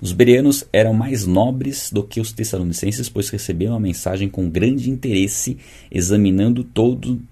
Os 0.00 0.12
bereanos 0.12 0.64
eram 0.72 0.92
mais 0.92 1.26
nobres 1.26 1.90
do 1.92 2.02
que 2.02 2.20
os 2.20 2.32
tessalonicenses, 2.32 3.08
pois 3.08 3.28
receberam 3.30 3.76
a 3.76 3.80
mensagem 3.80 4.28
com 4.28 4.50
grande 4.50 4.90
interesse, 4.90 5.58
examinando 5.90 6.64
todo, 6.64 7.22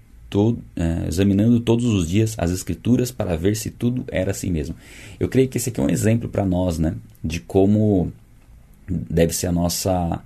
é, 0.75 1.07
examinando 1.07 1.59
todos 1.59 1.85
os 1.85 2.07
dias 2.07 2.35
as 2.37 2.51
escrituras 2.51 3.11
para 3.11 3.35
ver 3.35 3.55
se 3.55 3.69
tudo 3.69 4.05
era 4.07 4.31
assim 4.31 4.49
mesmo. 4.49 4.75
Eu 5.19 5.27
creio 5.27 5.49
que 5.49 5.57
esse 5.57 5.69
aqui 5.69 5.79
é 5.79 5.83
um 5.83 5.89
exemplo 5.89 6.29
para 6.29 6.45
nós, 6.45 6.79
né, 6.79 6.95
de 7.23 7.39
como 7.39 8.11
deve 8.87 9.33
ser 9.33 9.47
a 9.47 9.51
nossa 9.51 10.21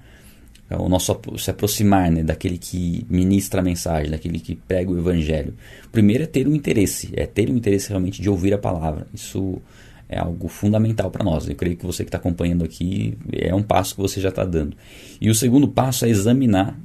é 0.69 0.75
o 0.75 0.89
nosso 0.89 1.15
se 1.37 1.51
aproximar 1.51 2.11
né, 2.11 2.23
daquele 2.23 2.57
que 2.57 3.05
ministra 3.09 3.61
a 3.61 3.63
mensagem, 3.63 4.09
daquele 4.09 4.39
que 4.39 4.55
prega 4.55 4.89
o 4.89 4.97
evangelho. 4.97 5.53
Primeiro 5.91 6.23
é 6.23 6.25
ter 6.25 6.47
um 6.47 6.55
interesse, 6.55 7.11
é 7.15 7.25
ter 7.27 7.51
um 7.51 7.55
interesse 7.55 7.89
realmente 7.89 8.19
de 8.21 8.29
ouvir 8.29 8.53
a 8.53 8.57
palavra. 8.57 9.05
Isso 9.13 9.61
é 10.07 10.19
algo 10.19 10.47
fundamental 10.47 11.09
para 11.09 11.23
nós. 11.23 11.47
Eu 11.47 11.55
creio 11.55 11.75
que 11.75 11.85
você 11.85 12.03
que 12.03 12.09
está 12.09 12.17
acompanhando 12.17 12.63
aqui 12.63 13.17
é 13.31 13.53
um 13.53 13.63
passo 13.63 13.95
que 13.95 14.01
você 14.01 14.21
já 14.21 14.29
está 14.29 14.45
dando. 14.45 14.75
E 15.19 15.29
o 15.29 15.35
segundo 15.35 15.67
passo 15.67 16.05
é 16.05 16.09
examinar 16.09 16.79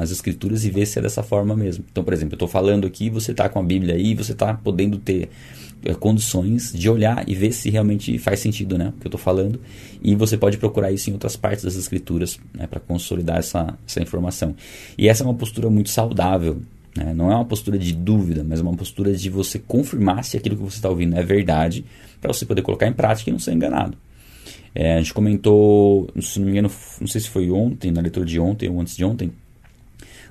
as 0.00 0.10
escrituras 0.10 0.64
e 0.64 0.70
ver 0.70 0.86
se 0.86 0.98
é 0.98 1.02
dessa 1.02 1.22
forma 1.22 1.54
mesmo. 1.56 1.84
Então, 1.90 2.02
por 2.02 2.12
exemplo, 2.12 2.34
eu 2.34 2.36
estou 2.36 2.48
falando 2.48 2.86
aqui, 2.86 3.08
você 3.08 3.32
está 3.32 3.48
com 3.48 3.58
a 3.58 3.62
Bíblia 3.62 3.94
aí, 3.94 4.14
você 4.14 4.32
está 4.32 4.54
podendo 4.54 4.98
ter 4.98 5.28
é, 5.84 5.94
condições 5.94 6.72
de 6.72 6.90
olhar 6.90 7.28
e 7.28 7.34
ver 7.34 7.52
se 7.52 7.70
realmente 7.70 8.18
faz 8.18 8.40
sentido 8.40 8.76
né, 8.76 8.88
o 8.88 9.00
que 9.00 9.06
eu 9.06 9.08
estou 9.08 9.20
falando. 9.20 9.60
E 10.02 10.14
você 10.16 10.36
pode 10.36 10.58
procurar 10.58 10.90
isso 10.90 11.10
em 11.10 11.12
outras 11.12 11.36
partes 11.36 11.64
das 11.64 11.76
escrituras 11.76 12.40
né, 12.52 12.66
para 12.66 12.80
consolidar 12.80 13.38
essa, 13.38 13.78
essa 13.86 14.02
informação. 14.02 14.56
E 14.98 15.08
essa 15.08 15.22
é 15.22 15.26
uma 15.26 15.34
postura 15.34 15.70
muito 15.70 15.90
saudável 15.90 16.60
né? 16.96 17.12
Não 17.14 17.30
é 17.30 17.34
uma 17.34 17.44
postura 17.44 17.78
de 17.78 17.92
dúvida, 17.92 18.44
mas 18.44 18.60
uma 18.60 18.74
postura 18.74 19.12
de 19.14 19.30
você 19.30 19.58
confirmar 19.58 20.24
se 20.24 20.36
aquilo 20.36 20.56
que 20.56 20.62
você 20.62 20.76
está 20.76 20.88
ouvindo 20.88 21.16
é 21.16 21.22
verdade, 21.22 21.84
para 22.20 22.32
você 22.32 22.46
poder 22.46 22.62
colocar 22.62 22.86
em 22.86 22.92
prática 22.92 23.30
e 23.30 23.32
não 23.32 23.40
ser 23.40 23.52
enganado. 23.52 23.96
É, 24.74 24.94
a 24.94 24.98
gente 24.98 25.14
comentou, 25.14 26.08
se 26.20 26.38
não 26.38 26.46
me 26.46 26.52
engano, 26.52 26.70
não 27.00 27.06
sei 27.06 27.20
se 27.20 27.28
foi 27.28 27.50
ontem, 27.50 27.90
na 27.90 28.00
leitura 28.00 28.26
de 28.26 28.38
ontem 28.38 28.68
ou 28.68 28.80
antes 28.80 28.96
de 28.96 29.04
ontem, 29.04 29.32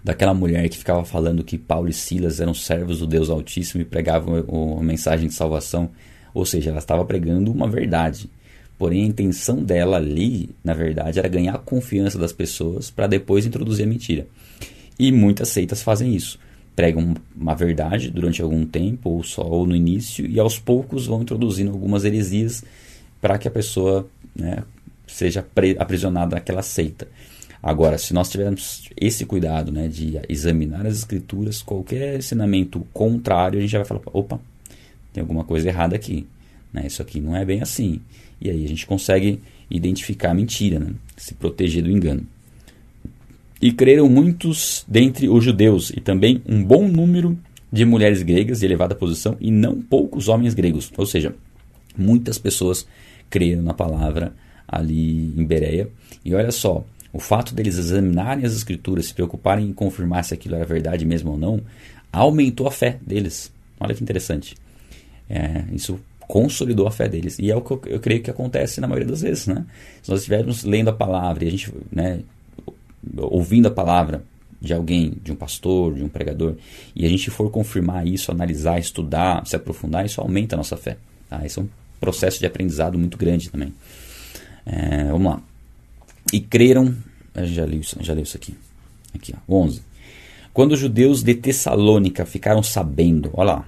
daquela 0.03 0.33
mulher 0.33 0.69
que 0.69 0.77
ficava 0.77 1.03
falando 1.03 1.43
que 1.43 1.57
Paulo 1.57 1.89
e 1.89 1.93
Silas 1.93 2.39
eram 2.39 2.53
servos 2.53 2.99
do 2.99 3.07
Deus 3.07 3.29
Altíssimo 3.29 3.81
e 3.81 3.85
pregavam 3.85 4.77
a 4.79 4.83
mensagem 4.83 5.27
de 5.27 5.33
salvação. 5.33 5.89
Ou 6.31 6.45
seja, 6.45 6.69
ela 6.69 6.79
estava 6.79 7.03
pregando 7.05 7.51
uma 7.51 7.67
verdade. 7.67 8.29
Porém, 8.77 9.03
a 9.03 9.07
intenção 9.07 9.63
dela 9.63 9.97
ali, 9.97 10.49
na 10.63 10.73
verdade, 10.73 11.17
era 11.17 11.27
ganhar 11.27 11.55
a 11.55 11.59
confiança 11.59 12.19
das 12.19 12.33
pessoas 12.33 12.91
para 12.91 13.07
depois 13.07 13.45
introduzir 13.45 13.85
a 13.85 13.89
mentira. 13.89 14.27
E 14.99 15.11
muitas 15.11 15.49
seitas 15.49 15.81
fazem 15.81 16.13
isso 16.13 16.37
pregam 16.75 17.15
uma 17.35 17.55
verdade 17.55 18.11
durante 18.11 18.41
algum 18.41 18.65
tempo, 18.65 19.09
ou 19.09 19.23
só 19.23 19.43
ou 19.43 19.65
no 19.65 19.75
início, 19.75 20.25
e 20.25 20.39
aos 20.39 20.59
poucos 20.59 21.07
vão 21.07 21.21
introduzindo 21.21 21.71
algumas 21.71 22.03
heresias 22.03 22.63
para 23.21 23.37
que 23.37 23.47
a 23.47 23.51
pessoa 23.51 24.07
né, 24.35 24.63
seja 25.07 25.45
aprisionada 25.79 26.35
naquela 26.35 26.61
seita. 26.61 27.07
Agora, 27.63 27.97
se 27.97 28.13
nós 28.13 28.29
tivermos 28.29 28.89
esse 28.99 29.25
cuidado 29.25 29.71
né, 29.71 29.87
de 29.87 30.19
examinar 30.29 30.85
as 30.85 30.97
escrituras, 30.97 31.61
qualquer 31.61 32.17
ensinamento 32.17 32.85
contrário, 32.93 33.57
a 33.57 33.61
gente 33.61 33.71
já 33.71 33.79
vai 33.79 33.87
falar: 33.87 34.01
opa, 34.13 34.39
tem 35.11 35.21
alguma 35.21 35.43
coisa 35.43 35.67
errada 35.67 35.95
aqui. 35.95 36.27
Né? 36.71 36.85
Isso 36.85 37.01
aqui 37.01 37.19
não 37.19 37.35
é 37.35 37.43
bem 37.43 37.61
assim. 37.61 38.01
E 38.39 38.51
aí 38.51 38.63
a 38.63 38.67
gente 38.67 38.85
consegue 38.85 39.41
identificar 39.71 40.31
a 40.31 40.33
mentira, 40.33 40.77
né? 40.77 40.93
se 41.17 41.33
proteger 41.33 41.81
do 41.81 41.89
engano. 41.89 42.27
E 43.61 43.71
creram 43.71 44.09
muitos 44.09 44.83
dentre 44.87 45.29
os 45.29 45.43
judeus, 45.43 45.89
e 45.89 45.99
também 45.99 46.41
um 46.45 46.63
bom 46.63 46.87
número 46.87 47.37
de 47.71 47.85
mulheres 47.85 48.21
gregas 48.21 48.59
de 48.59 48.65
elevada 48.65 48.95
posição, 48.95 49.37
e 49.39 49.49
não 49.51 49.81
poucos 49.81 50.27
homens 50.27 50.53
gregos. 50.53 50.91
Ou 50.97 51.05
seja, 51.05 51.35
muitas 51.97 52.37
pessoas 52.37 52.85
creram 53.29 53.63
na 53.63 53.73
palavra 53.73 54.33
ali 54.67 55.33
em 55.37 55.45
Bereia. 55.45 55.89
E 56.23 56.33
olha 56.33 56.51
só, 56.51 56.85
o 57.13 57.19
fato 57.19 57.55
deles 57.55 57.77
examinarem 57.77 58.45
as 58.45 58.53
escrituras, 58.53 59.05
se 59.05 59.13
preocuparem 59.13 59.67
em 59.67 59.73
confirmar 59.73 60.23
se 60.23 60.33
aquilo 60.33 60.55
era 60.55 60.65
verdade 60.65 61.05
mesmo 61.05 61.31
ou 61.31 61.37
não, 61.37 61.61
aumentou 62.11 62.67
a 62.67 62.71
fé 62.71 62.97
deles. 63.05 63.51
Olha 63.79 63.93
que 63.93 64.03
interessante. 64.03 64.55
É, 65.29 65.63
isso 65.71 65.99
consolidou 66.27 66.87
a 66.87 66.91
fé 66.91 67.07
deles. 67.07 67.39
E 67.39 67.51
é 67.51 67.55
o 67.55 67.61
que 67.61 67.71
eu, 67.71 67.81
eu, 67.85 67.99
creio 67.99 68.21
que 68.21 68.29
acontece 68.29 68.81
na 68.81 68.87
maioria 68.87 69.07
das 69.07 69.21
vezes. 69.21 69.47
Né? 69.47 69.65
Se 70.01 70.09
nós 70.09 70.19
estivermos 70.19 70.63
lendo 70.63 70.89
a 70.89 70.93
palavra 70.93 71.43
e 71.43 71.47
a 71.47 71.51
gente 71.51 71.73
né, 71.91 72.19
ouvindo 73.17 73.67
a 73.67 73.71
palavra 73.71 74.23
de 74.59 74.73
alguém, 74.73 75.13
de 75.23 75.31
um 75.31 75.35
pastor, 75.35 75.93
de 75.93 76.03
um 76.03 76.09
pregador, 76.09 76.55
e 76.95 77.05
a 77.05 77.09
gente 77.09 77.29
for 77.29 77.49
confirmar 77.51 78.07
isso, 78.07 78.31
analisar, 78.31 78.79
estudar, 78.79 79.45
se 79.45 79.55
aprofundar, 79.55 80.05
isso 80.05 80.21
aumenta 80.21 80.55
a 80.55 80.57
nossa 80.57 80.75
fé. 80.75 80.97
Tá? 81.29 81.45
Isso 81.45 81.59
é 81.59 81.63
um 81.63 81.69
processo 81.99 82.39
de 82.39 82.45
aprendizado 82.45 82.97
muito 82.97 83.17
grande 83.17 83.49
também. 83.49 83.73
É, 84.65 85.05
vamos 85.05 85.31
lá. 85.31 85.41
E 86.33 86.39
creram, 86.39 86.95
já 87.35 87.65
li, 87.65 87.81
já 87.99 88.13
li 88.13 88.23
isso 88.23 88.37
aqui. 88.37 88.55
Aqui, 89.13 89.33
ó, 89.47 89.55
11. 89.55 89.81
Quando 90.53 90.71
os 90.71 90.79
judeus 90.79 91.21
de 91.21 91.35
Tessalônica 91.35 92.25
ficaram 92.25 92.63
sabendo, 92.63 93.29
olha 93.33 93.53
lá, 93.53 93.65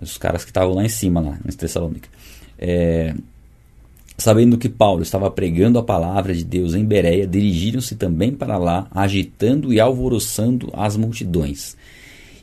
os 0.00 0.16
caras 0.16 0.44
que 0.44 0.50
estavam 0.50 0.74
lá 0.74 0.84
em 0.84 0.88
cima, 0.88 1.20
lá 1.20 1.38
em 1.44 1.52
Tessalônica, 1.52 2.08
é, 2.58 3.14
Sabendo 4.20 4.58
que 4.58 4.68
Paulo 4.68 5.00
estava 5.00 5.30
pregando 5.30 5.78
a 5.78 5.82
palavra 5.82 6.34
de 6.34 6.44
Deus 6.44 6.74
em 6.74 6.84
Bereia, 6.84 7.26
dirigiram-se 7.26 7.96
também 7.96 8.32
para 8.32 8.58
lá, 8.58 8.86
agitando 8.90 9.72
e 9.72 9.80
alvoroçando 9.80 10.68
as 10.74 10.94
multidões. 10.94 11.74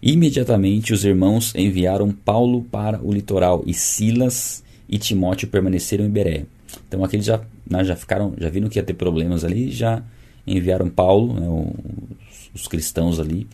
Imediatamente 0.02 0.92
os 0.92 1.06
irmãos 1.06 1.54
enviaram 1.54 2.12
Paulo 2.12 2.64
para 2.64 3.00
o 3.00 3.14
litoral 3.14 3.62
e 3.68 3.76
Silas 3.76 4.64
e 4.90 4.98
Timóteo 4.98 5.50
permaneceram 5.50 6.04
em 6.04 6.10
Bereia. 6.10 6.48
Então 6.88 7.04
aqui 7.04 7.18
eles 7.18 7.28
já, 7.28 7.42
né, 7.70 7.84
já 7.84 7.96
ficaram, 7.96 8.34
já 8.40 8.50
viram 8.50 8.70
que 8.70 8.80
ia 8.80 8.84
ter 8.84 8.96
problemas 8.96 9.46
ali, 9.46 9.70
já 9.70 10.02
enviaram 10.48 10.90
Paulo, 10.90 11.40
né, 11.40 11.48
os, 11.48 12.62
os, 12.62 12.68
cristãos 12.68 13.20
ali, 13.20 13.46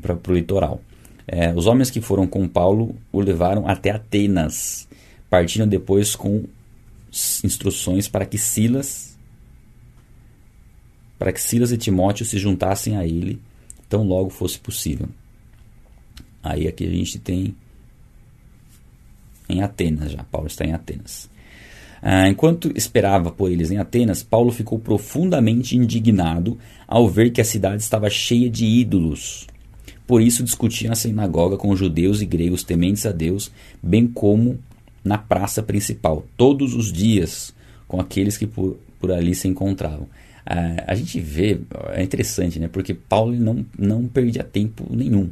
para 0.00 0.16
o 0.26 0.32
litoral. 0.32 0.80
É, 1.26 1.52
os 1.54 1.66
homens 1.66 1.90
que 1.90 2.00
foram 2.00 2.26
com 2.26 2.48
Paulo 2.48 2.96
o 3.12 3.20
levaram 3.20 3.68
até 3.68 3.90
Atenas, 3.90 4.88
partindo 5.28 5.66
depois 5.66 6.16
com 6.16 6.44
instruções 7.44 8.08
para 8.08 8.26
que 8.26 8.38
Silas 8.38 9.16
para 11.18 11.32
que 11.32 11.40
Silas 11.40 11.72
e 11.72 11.76
Timóteo 11.76 12.24
se 12.24 12.38
juntassem 12.38 12.96
a 12.96 13.04
ele 13.04 13.40
tão 13.88 14.04
logo 14.04 14.30
fosse 14.30 14.58
possível. 14.58 15.08
Aí 16.42 16.68
aqui 16.68 16.86
a 16.86 16.90
gente 16.90 17.18
tem 17.18 17.54
em 19.48 19.62
Atenas 19.62 20.12
já, 20.12 20.22
Paulo 20.24 20.46
está 20.46 20.64
em 20.64 20.72
Atenas. 20.72 21.28
Ah, 22.00 22.28
enquanto 22.28 22.72
esperava 22.76 23.32
por 23.32 23.50
eles 23.50 23.70
em 23.70 23.78
Atenas, 23.78 24.22
Paulo 24.22 24.52
ficou 24.52 24.78
profundamente 24.78 25.76
indignado 25.76 26.56
ao 26.86 27.08
ver 27.08 27.30
que 27.30 27.40
a 27.40 27.44
cidade 27.44 27.82
estava 27.82 28.08
cheia 28.08 28.48
de 28.48 28.64
ídolos. 28.64 29.46
Por 30.06 30.22
isso 30.22 30.44
discutia 30.44 30.88
na 30.88 30.94
sinagoga 30.94 31.56
com 31.56 31.74
judeus 31.74 32.22
e 32.22 32.26
gregos 32.26 32.62
tementes 32.62 33.04
a 33.04 33.12
Deus, 33.12 33.50
bem 33.82 34.06
como 34.06 34.58
na 35.04 35.18
praça 35.18 35.62
principal, 35.62 36.24
todos 36.36 36.74
os 36.74 36.92
dias, 36.92 37.54
com 37.86 38.00
aqueles 38.00 38.36
que 38.36 38.46
por, 38.46 38.78
por 38.98 39.12
ali 39.12 39.34
se 39.34 39.48
encontravam. 39.48 40.06
Ah, 40.44 40.84
a 40.86 40.94
gente 40.94 41.20
vê, 41.20 41.60
é 41.92 42.02
interessante, 42.02 42.58
né? 42.58 42.68
Porque 42.68 42.94
Paulo 42.94 43.34
não, 43.34 43.64
não 43.78 44.06
perdia 44.06 44.42
tempo 44.42 44.86
nenhum. 44.90 45.30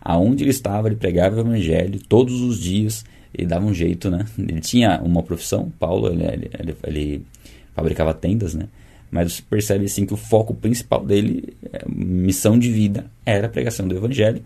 Aonde 0.00 0.44
ele 0.44 0.50
estava, 0.50 0.88
ele 0.88 0.96
pregava 0.96 1.36
o 1.36 1.40
evangelho 1.40 2.00
todos 2.08 2.40
os 2.40 2.58
dias, 2.58 3.04
ele 3.34 3.46
dava 3.46 3.66
um 3.66 3.74
jeito, 3.74 4.10
né? 4.10 4.26
Ele 4.38 4.60
tinha 4.60 5.00
uma 5.02 5.22
profissão, 5.22 5.72
Paulo, 5.78 6.08
ele, 6.10 6.24
ele, 6.24 6.50
ele, 6.58 6.76
ele 6.84 7.26
fabricava 7.74 8.14
tendas, 8.14 8.54
né? 8.54 8.68
Mas 9.10 9.32
você 9.32 9.42
percebe 9.42 9.84
assim 9.86 10.04
que 10.04 10.12
o 10.12 10.16
foco 10.16 10.54
principal 10.54 11.04
dele, 11.04 11.54
é, 11.72 11.82
missão 11.88 12.58
de 12.58 12.70
vida, 12.70 13.06
era 13.24 13.46
a 13.46 13.50
pregação 13.50 13.88
do 13.88 13.96
evangelho 13.96 14.42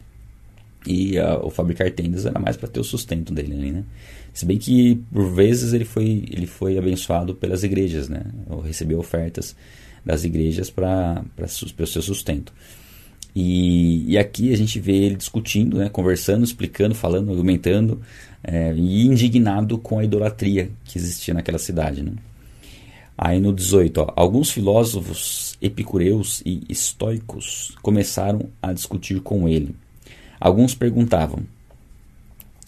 e 0.87 1.19
uh, 1.19 1.45
o 1.47 1.51
fabricar 1.51 1.91
tendas 1.91 2.27
era 2.27 2.39
mais 2.39 2.57
para 2.57 2.69
ter 2.69 2.81
o 2.81 2.85
sustento 2.85 3.33
dele 3.33 3.55
ali, 3.55 3.73
né? 3.73 3.85
Se 4.33 4.47
bem 4.47 4.59
que 4.59 4.97
por 5.13 5.31
vezes 5.31 5.73
ele 5.73 5.85
foi, 5.85 6.25
ele 6.31 6.47
foi 6.47 6.79
abençoado 6.79 7.35
pelas 7.35 7.63
igrejas, 7.63 8.09
né? 8.09 8.25
Ou 8.49 8.61
recebeu 8.61 8.99
ofertas 8.99 9.55
das 10.05 10.25
igrejas 10.25 10.71
para 10.71 11.25
o 11.79 11.87
seu 11.87 12.03
sustento. 12.03 12.53
E, 13.35 14.13
e, 14.13 14.19
aqui 14.19 14.53
a 14.53 14.57
gente 14.57 14.79
vê 14.79 14.93
ele 14.93 15.17
discutindo, 15.17 15.79
né? 15.79 15.89
conversando, 15.89 16.45
explicando, 16.45 16.95
falando, 16.95 17.31
argumentando 17.31 18.03
é, 18.45 18.75
e 18.75 19.07
indignado 19.07 19.79
com 19.79 19.99
a 19.99 20.05
idolatria 20.05 20.71
que 20.85 20.99
existia 20.99 21.33
naquela 21.33 21.59
cidade. 21.59 22.03
Né? 22.03 22.13
Aí 23.17 23.41
no 23.41 23.53
18, 23.53 23.99
ó, 24.03 24.13
alguns 24.17 24.51
filósofos 24.51 25.57
epicureus 25.63 26.43
e 26.45 26.63
estoicos 26.69 27.75
começaram 27.81 28.51
a 28.61 28.73
discutir 28.73 29.21
com 29.21 29.49
ele. 29.49 29.75
Alguns 30.43 30.75
perguntavam, 30.75 31.39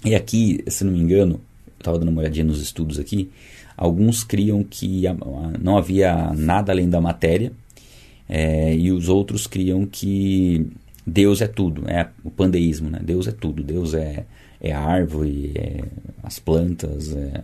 e 0.05 0.15
aqui, 0.15 0.63
se 0.69 0.85
não 0.85 0.93
me 0.93 1.01
engano, 1.01 1.41
estava 1.77 1.99
dando 1.99 2.11
uma 2.11 2.21
olhadinha 2.21 2.45
nos 2.45 2.63
estudos 2.63 3.01
aqui, 3.01 3.33
alguns 3.77 4.23
criam 4.23 4.63
que 4.63 5.03
não 5.61 5.77
havia 5.77 6.33
nada 6.35 6.71
além 6.71 6.89
da 6.89 7.01
matéria, 7.01 7.51
é, 8.29 8.77
e 8.77 8.93
os 8.93 9.09
outros 9.09 9.49
criam 9.49 9.85
que 9.87 10.71
Deus 11.05 11.41
é 11.41 11.49
tudo, 11.49 11.83
é 11.91 12.09
o 12.23 12.31
pandeísmo, 12.31 12.89
né? 12.89 13.01
Deus 13.03 13.27
é 13.27 13.33
tudo, 13.33 13.61
Deus 13.61 13.93
é, 13.93 14.25
é 14.61 14.73
a 14.73 14.81
árvore, 14.81 15.51
é 15.57 15.81
as 16.23 16.39
plantas, 16.39 17.13
é 17.13 17.43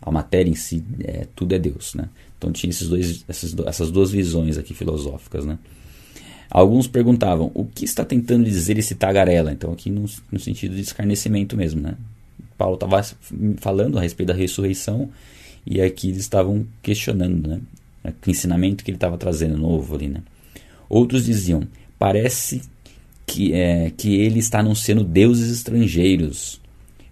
a 0.00 0.08
matéria 0.12 0.52
em 0.52 0.54
si, 0.54 0.84
é, 1.02 1.26
tudo 1.34 1.52
é 1.52 1.58
Deus, 1.58 1.94
né? 1.94 2.08
Então 2.38 2.52
tinha 2.52 2.70
esses 2.70 2.88
dois, 2.88 3.24
essas, 3.26 3.52
essas 3.66 3.90
duas 3.90 4.12
visões 4.12 4.56
aqui 4.56 4.72
filosóficas, 4.72 5.44
né? 5.44 5.58
Alguns 6.54 6.86
perguntavam, 6.86 7.50
o 7.52 7.64
que 7.64 7.84
está 7.84 8.04
tentando 8.04 8.44
dizer 8.44 8.78
esse 8.78 8.94
tagarela? 8.94 9.50
Então 9.50 9.72
aqui 9.72 9.90
no, 9.90 10.04
no 10.30 10.38
sentido 10.38 10.76
de 10.76 10.82
escarnecimento 10.82 11.56
mesmo, 11.56 11.80
né? 11.80 11.96
Paulo 12.56 12.74
estava 12.74 13.02
falando 13.56 13.98
a 13.98 14.00
respeito 14.00 14.28
da 14.28 14.38
ressurreição 14.38 15.10
e 15.66 15.80
aqui 15.80 16.10
eles 16.10 16.20
estavam 16.20 16.64
questionando, 16.80 17.48
né? 17.48 17.60
O 18.04 18.30
ensinamento 18.30 18.84
que 18.84 18.92
ele 18.92 18.96
estava 18.96 19.18
trazendo 19.18 19.58
novo 19.58 19.96
ali, 19.96 20.06
né? 20.06 20.22
Outros 20.88 21.24
diziam, 21.24 21.66
parece 21.98 22.62
que, 23.26 23.52
é, 23.52 23.90
que 23.90 24.14
ele 24.14 24.38
está 24.38 24.60
anunciando 24.60 25.02
deuses 25.02 25.50
estrangeiros. 25.50 26.60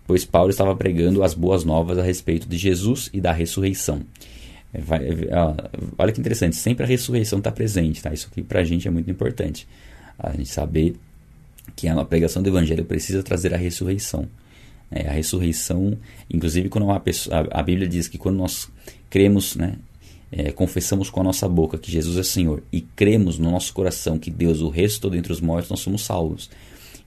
pois 0.07 0.25
Paulo 0.25 0.51
estava 0.51 0.77
pregando 0.77 1.21
as 1.21 1.35
boas 1.35 1.65
novas 1.65 1.99
a 1.99 2.03
respeito 2.05 2.47
de 2.47 2.57
Jesus 2.57 3.11
e 3.13 3.21
da 3.21 3.33
ressurreição. 3.33 4.03
É, 4.73 4.81
vai, 4.81 5.05
é, 5.05 5.29
olha 5.99 6.13
que 6.13 6.21
interessante, 6.21 6.57
sempre 6.57 6.85
a 6.85 6.87
ressurreição 6.87 7.39
está 7.39 7.53
presente, 7.53 8.03
tá? 8.03 8.13
Isso 8.13 8.29
aqui 8.31 8.43
para 8.43 8.61
a 8.61 8.65
gente 8.65 8.89
é 8.89 8.91
muito 8.91 9.11
importante. 9.11 9.67
A 10.19 10.31
gente 10.33 10.49
saber 10.49 10.97
que 11.77 11.89
a 11.89 12.05
pregação 12.05 12.43
do 12.43 12.49
evangelho 12.49 12.85
precisa 12.85 13.23
trazer 13.23 13.55
a 13.55 13.57
ressurreição. 13.57 14.27
É, 14.91 15.09
a 15.09 15.13
ressurreição, 15.13 15.97
inclusive 16.31 16.69
quando 16.69 16.85
uma 16.85 17.01
pessoa, 17.01 17.49
a, 17.51 17.63
Bíblia 17.63 17.89
diz 17.89 18.09
que 18.09 18.19
quando 18.19 18.37
nós 18.37 18.69
cremos, 19.09 19.57
né, 19.57 19.77
é, 20.31 20.53
confessamos 20.53 21.09
com 21.09 21.21
a 21.21 21.25
nossa 21.25 21.49
boca 21.49 21.79
que 21.79 21.91
Jesus 21.91 22.19
é 22.19 22.23
Senhor 22.23 22.63
e 22.71 22.83
cremos 22.83 23.39
no 23.39 23.51
nosso 23.51 23.73
coração 23.73 24.19
que 24.19 24.31
Deus 24.31 24.61
o 24.61 24.69
restou 24.69 25.11
dentre 25.11 25.33
os 25.33 25.41
mortos, 25.41 25.71
nós 25.71 25.81
somos 25.81 26.03
salvos. 26.03 26.51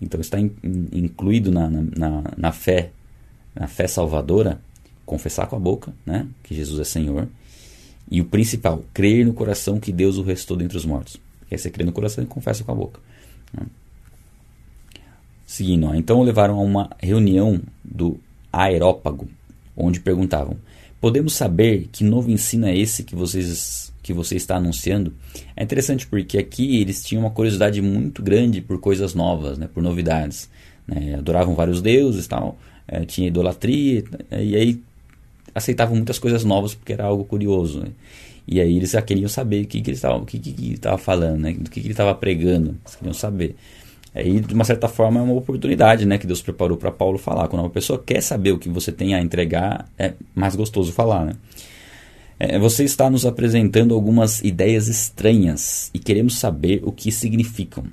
Então 0.01 0.19
está 0.19 0.39
in, 0.39 0.51
incluído 0.91 1.51
na, 1.51 1.69
na, 1.69 2.23
na, 2.35 2.51
fé, 2.51 2.91
na 3.53 3.67
fé 3.67 3.87
salvadora, 3.87 4.59
confessar 5.05 5.45
com 5.45 5.55
a 5.55 5.59
boca 5.59 5.93
né, 6.05 6.27
que 6.43 6.55
Jesus 6.55 6.79
é 6.79 6.83
Senhor. 6.83 7.27
E 8.09 8.21
o 8.21 8.25
principal, 8.25 8.83
crer 8.93 9.25
no 9.25 9.33
coração 9.33 9.79
que 9.79 9.91
Deus 9.91 10.17
o 10.17 10.21
restou 10.21 10.55
dentre 10.55 10.77
os 10.77 10.85
mortos. 10.85 11.17
Aí 11.51 11.57
você 11.57 11.69
crê 11.69 11.83
no 11.83 11.91
coração 11.91 12.23
e 12.23 12.27
confessa 12.27 12.63
com 12.63 12.71
a 12.71 12.75
boca. 12.75 12.99
Né? 13.53 13.65
Seguindo, 15.45 15.87
ó, 15.87 15.93
então 15.93 16.21
levaram 16.21 16.55
a 16.55 16.61
uma 16.61 16.89
reunião 16.99 17.61
do 17.83 18.19
aerópago, 18.51 19.27
onde 19.75 19.99
perguntavam: 19.99 20.57
Podemos 20.99 21.33
saber 21.33 21.87
que 21.91 22.03
novo 22.03 22.31
ensino 22.31 22.65
é 22.65 22.75
esse 22.75 23.03
que 23.03 23.15
vocês 23.15 23.93
que 24.01 24.13
você 24.13 24.35
está 24.35 24.57
anunciando? 24.57 25.13
É 25.55 25.63
interessante 25.63 26.05
porque 26.05 26.37
aqui 26.37 26.79
eles 26.79 27.03
tinham 27.03 27.23
uma 27.23 27.31
curiosidade 27.31 27.81
muito 27.81 28.21
grande 28.21 28.61
por 28.61 28.79
coisas 28.79 29.15
novas, 29.15 29.57
né, 29.57 29.67
por 29.71 29.81
novidades. 29.81 30.49
Né, 30.87 31.15
adoravam 31.15 31.55
vários 31.55 31.81
deuses, 31.81 32.27
tal, 32.27 32.57
é, 32.87 33.03
tinha 33.03 33.27
idolatria 33.27 34.03
e 34.31 34.55
aí 34.55 34.81
aceitavam 35.55 35.95
muitas 35.95 36.19
coisas 36.19 36.43
novas 36.43 36.75
porque 36.75 36.93
era 36.93 37.05
algo 37.05 37.23
curioso. 37.23 37.79
Né? 37.79 37.87
E 38.45 38.59
aí 38.59 38.75
eles 38.75 38.91
já 38.91 39.01
queriam 39.01 39.29
saber 39.29 39.63
o 39.63 39.67
que, 39.67 39.81
que 39.81 39.89
ele 39.89 40.73
estava 40.73 40.97
falando, 40.97 41.39
né? 41.39 41.53
do 41.53 41.69
que, 41.69 41.79
que 41.79 41.87
ele 41.87 41.93
estava 41.93 42.13
pregando. 42.13 42.75
Eles 42.83 42.95
queriam 42.95 43.13
saber. 43.13 43.55
Aí, 44.13 44.39
de 44.39 44.53
uma 44.53 44.63
certa 44.63 44.87
forma, 44.87 45.19
é 45.19 45.23
uma 45.23 45.33
oportunidade 45.33 46.05
né, 46.05 46.17
que 46.17 46.25
Deus 46.25 46.41
preparou 46.41 46.77
para 46.77 46.89
Paulo 46.89 47.17
falar. 47.17 47.49
Quando 47.49 47.63
uma 47.63 47.69
pessoa 47.69 48.01
quer 48.01 48.21
saber 48.21 48.53
o 48.53 48.57
que 48.57 48.69
você 48.69 48.89
tem 48.89 49.13
a 49.13 49.21
entregar, 49.21 49.89
é 49.97 50.13
mais 50.33 50.55
gostoso 50.55 50.93
falar. 50.93 51.25
Né? 51.25 51.33
É, 52.39 52.57
você 52.57 52.85
está 52.85 53.09
nos 53.09 53.25
apresentando 53.25 53.93
algumas 53.93 54.41
ideias 54.41 54.87
estranhas 54.87 55.89
e 55.93 55.99
queremos 55.99 56.37
saber 56.37 56.81
o 56.85 56.93
que 56.93 57.11
significam. 57.11 57.83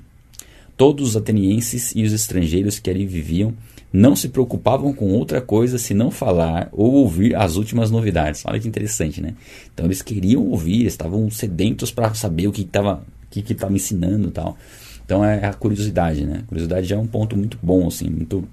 Todos 0.77 1.09
os 1.09 1.17
atenienses 1.17 1.93
e 1.93 2.03
os 2.03 2.13
estrangeiros 2.13 2.79
que 2.79 2.89
ali 2.89 3.05
viviam 3.05 3.53
não 3.93 4.15
se 4.15 4.29
preocupavam 4.29 4.91
com 4.91 5.11
outra 5.11 5.39
coisa 5.39 5.77
senão 5.77 6.09
falar 6.09 6.67
ou 6.71 6.93
ouvir 6.93 7.35
as 7.35 7.55
últimas 7.57 7.91
novidades. 7.91 8.43
Olha 8.43 8.59
que 8.59 8.67
interessante, 8.67 9.21
né? 9.21 9.35
Então 9.71 9.85
eles 9.85 10.01
queriam 10.01 10.43
ouvir, 10.47 10.87
estavam 10.87 11.29
sedentos 11.29 11.91
para 11.91 12.11
saber 12.15 12.47
o 12.47 12.51
que 12.51 12.63
estava 12.63 13.05
que 13.29 13.43
que 13.43 13.53
estava 13.53 13.71
ensinando 13.71 14.29
e 14.29 14.31
tal. 14.31 14.57
Então 15.05 15.23
é 15.23 15.45
a 15.45 15.53
curiosidade, 15.53 16.25
né? 16.25 16.39
A 16.43 16.47
curiosidade 16.47 16.91
é 16.91 16.97
um 16.97 17.05
ponto 17.05 17.37
muito 17.37 17.59
bom, 17.61 17.87
assim, 17.87 18.09
muito 18.09 18.47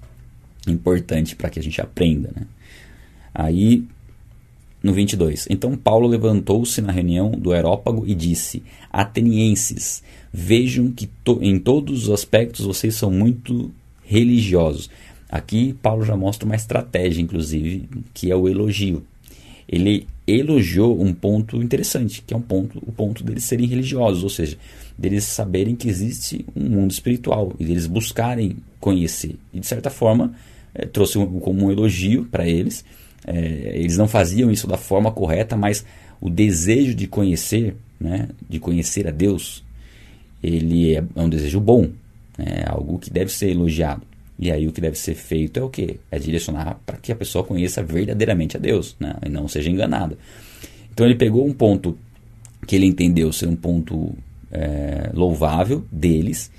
importante 0.67 1.35
para 1.35 1.49
que 1.49 1.59
a 1.59 1.63
gente 1.63 1.81
aprenda, 1.81 2.29
né? 2.35 2.45
Aí, 3.33 3.83
no 4.83 4.93
22. 4.93 5.47
Então 5.49 5.75
Paulo 5.75 6.07
levantou-se 6.07 6.81
na 6.81 6.91
reunião 6.91 7.31
do 7.31 7.51
Aerópago 7.51 8.05
e 8.05 8.13
disse: 8.13 8.61
Atenienses, 8.91 10.03
vejam 10.31 10.91
que 10.91 11.07
to 11.23 11.39
em 11.41 11.57
todos 11.57 12.03
os 12.03 12.09
aspectos 12.11 12.65
vocês 12.65 12.93
são 12.93 13.09
muito 13.09 13.71
religiosos. 14.05 14.89
Aqui 15.31 15.73
Paulo 15.81 16.03
já 16.03 16.17
mostra 16.17 16.45
uma 16.45 16.55
estratégia, 16.55 17.21
inclusive, 17.21 17.87
que 18.13 18.29
é 18.29 18.35
o 18.35 18.49
elogio. 18.49 19.01
Ele 19.65 20.05
elogiou 20.27 21.01
um 21.01 21.13
ponto 21.13 21.63
interessante, 21.63 22.21
que 22.27 22.33
é 22.33 22.37
um 22.37 22.41
ponto, 22.41 22.77
o 22.85 22.91
ponto 22.91 23.23
deles 23.23 23.45
serem 23.45 23.65
religiosos, 23.65 24.23
ou 24.23 24.29
seja, 24.29 24.57
deles 24.97 25.23
saberem 25.23 25.73
que 25.73 25.87
existe 25.87 26.45
um 26.53 26.67
mundo 26.69 26.91
espiritual 26.91 27.53
e 27.57 27.63
deles 27.63 27.87
buscarem 27.87 28.57
conhecer. 28.77 29.37
E 29.53 29.61
de 29.61 29.65
certa 29.65 29.89
forma, 29.89 30.33
é, 30.75 30.85
trouxe 30.85 31.17
um, 31.17 31.39
como 31.39 31.65
um 31.65 31.71
elogio 31.71 32.25
para 32.25 32.45
eles. 32.45 32.83
É, 33.25 33.73
eles 33.75 33.97
não 33.97 34.09
faziam 34.09 34.51
isso 34.51 34.67
da 34.67 34.77
forma 34.77 35.11
correta, 35.13 35.55
mas 35.55 35.85
o 36.19 36.29
desejo 36.29 36.93
de 36.93 37.07
conhecer, 37.07 37.75
né, 37.97 38.27
de 38.49 38.59
conhecer 38.59 39.07
a 39.07 39.11
Deus, 39.11 39.63
ele 40.43 40.93
é, 40.93 41.03
é 41.15 41.21
um 41.21 41.29
desejo 41.29 41.61
bom, 41.61 41.89
é 42.37 42.65
algo 42.67 42.99
que 42.99 43.09
deve 43.09 43.31
ser 43.31 43.51
elogiado. 43.51 44.10
E 44.41 44.51
aí 44.51 44.67
o 44.67 44.71
que 44.71 44.81
deve 44.81 44.97
ser 44.97 45.13
feito 45.13 45.59
é 45.59 45.63
o 45.63 45.69
que? 45.69 45.99
É 46.09 46.17
direcionar 46.17 46.79
para 46.83 46.97
que 46.97 47.11
a 47.11 47.15
pessoa 47.15 47.43
conheça 47.43 47.83
verdadeiramente 47.83 48.57
a 48.57 48.59
Deus, 48.59 48.95
né? 48.99 49.15
e 49.23 49.29
não 49.29 49.47
seja 49.47 49.69
enganada. 49.69 50.17
Então 50.91 51.05
ele 51.05 51.15
pegou 51.15 51.45
um 51.45 51.53
ponto 51.53 51.95
que 52.65 52.75
ele 52.75 52.87
entendeu 52.87 53.31
ser 53.31 53.47
um 53.47 53.55
ponto 53.55 54.17
é, 54.51 55.11
louvável 55.13 55.85
deles 55.91 56.51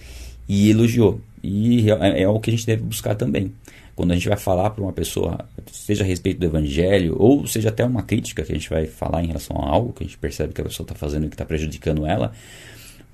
e 0.49 0.71
elogiou. 0.71 1.21
E 1.43 1.91
é, 1.91 2.23
é 2.23 2.29
o 2.29 2.39
que 2.39 2.51
a 2.51 2.53
gente 2.53 2.67
deve 2.67 2.85
buscar 2.85 3.17
também. 3.17 3.53
Quando 3.97 4.13
a 4.13 4.15
gente 4.15 4.29
vai 4.29 4.39
falar 4.39 4.71
para 4.71 4.83
uma 4.83 4.93
pessoa, 4.93 5.45
seja 5.71 6.05
a 6.05 6.07
respeito 6.07 6.39
do 6.39 6.47
evangelho, 6.47 7.17
ou 7.19 7.47
seja 7.49 7.69
até 7.69 7.85
uma 7.85 8.03
crítica 8.05 8.45
que 8.45 8.53
a 8.53 8.55
gente 8.55 8.71
vai 8.71 8.87
falar 8.87 9.25
em 9.25 9.27
relação 9.27 9.57
a 9.59 9.69
algo 9.69 9.93
que 9.93 10.05
a 10.05 10.07
gente 10.07 10.17
percebe 10.19 10.55
que 10.55 10.61
a 10.61 10.65
pessoa 10.65 10.85
está 10.85 10.95
fazendo 10.95 11.27
e 11.27 11.29
que 11.29 11.35
está 11.35 11.45
prejudicando 11.45 12.07
ela, 12.07 12.33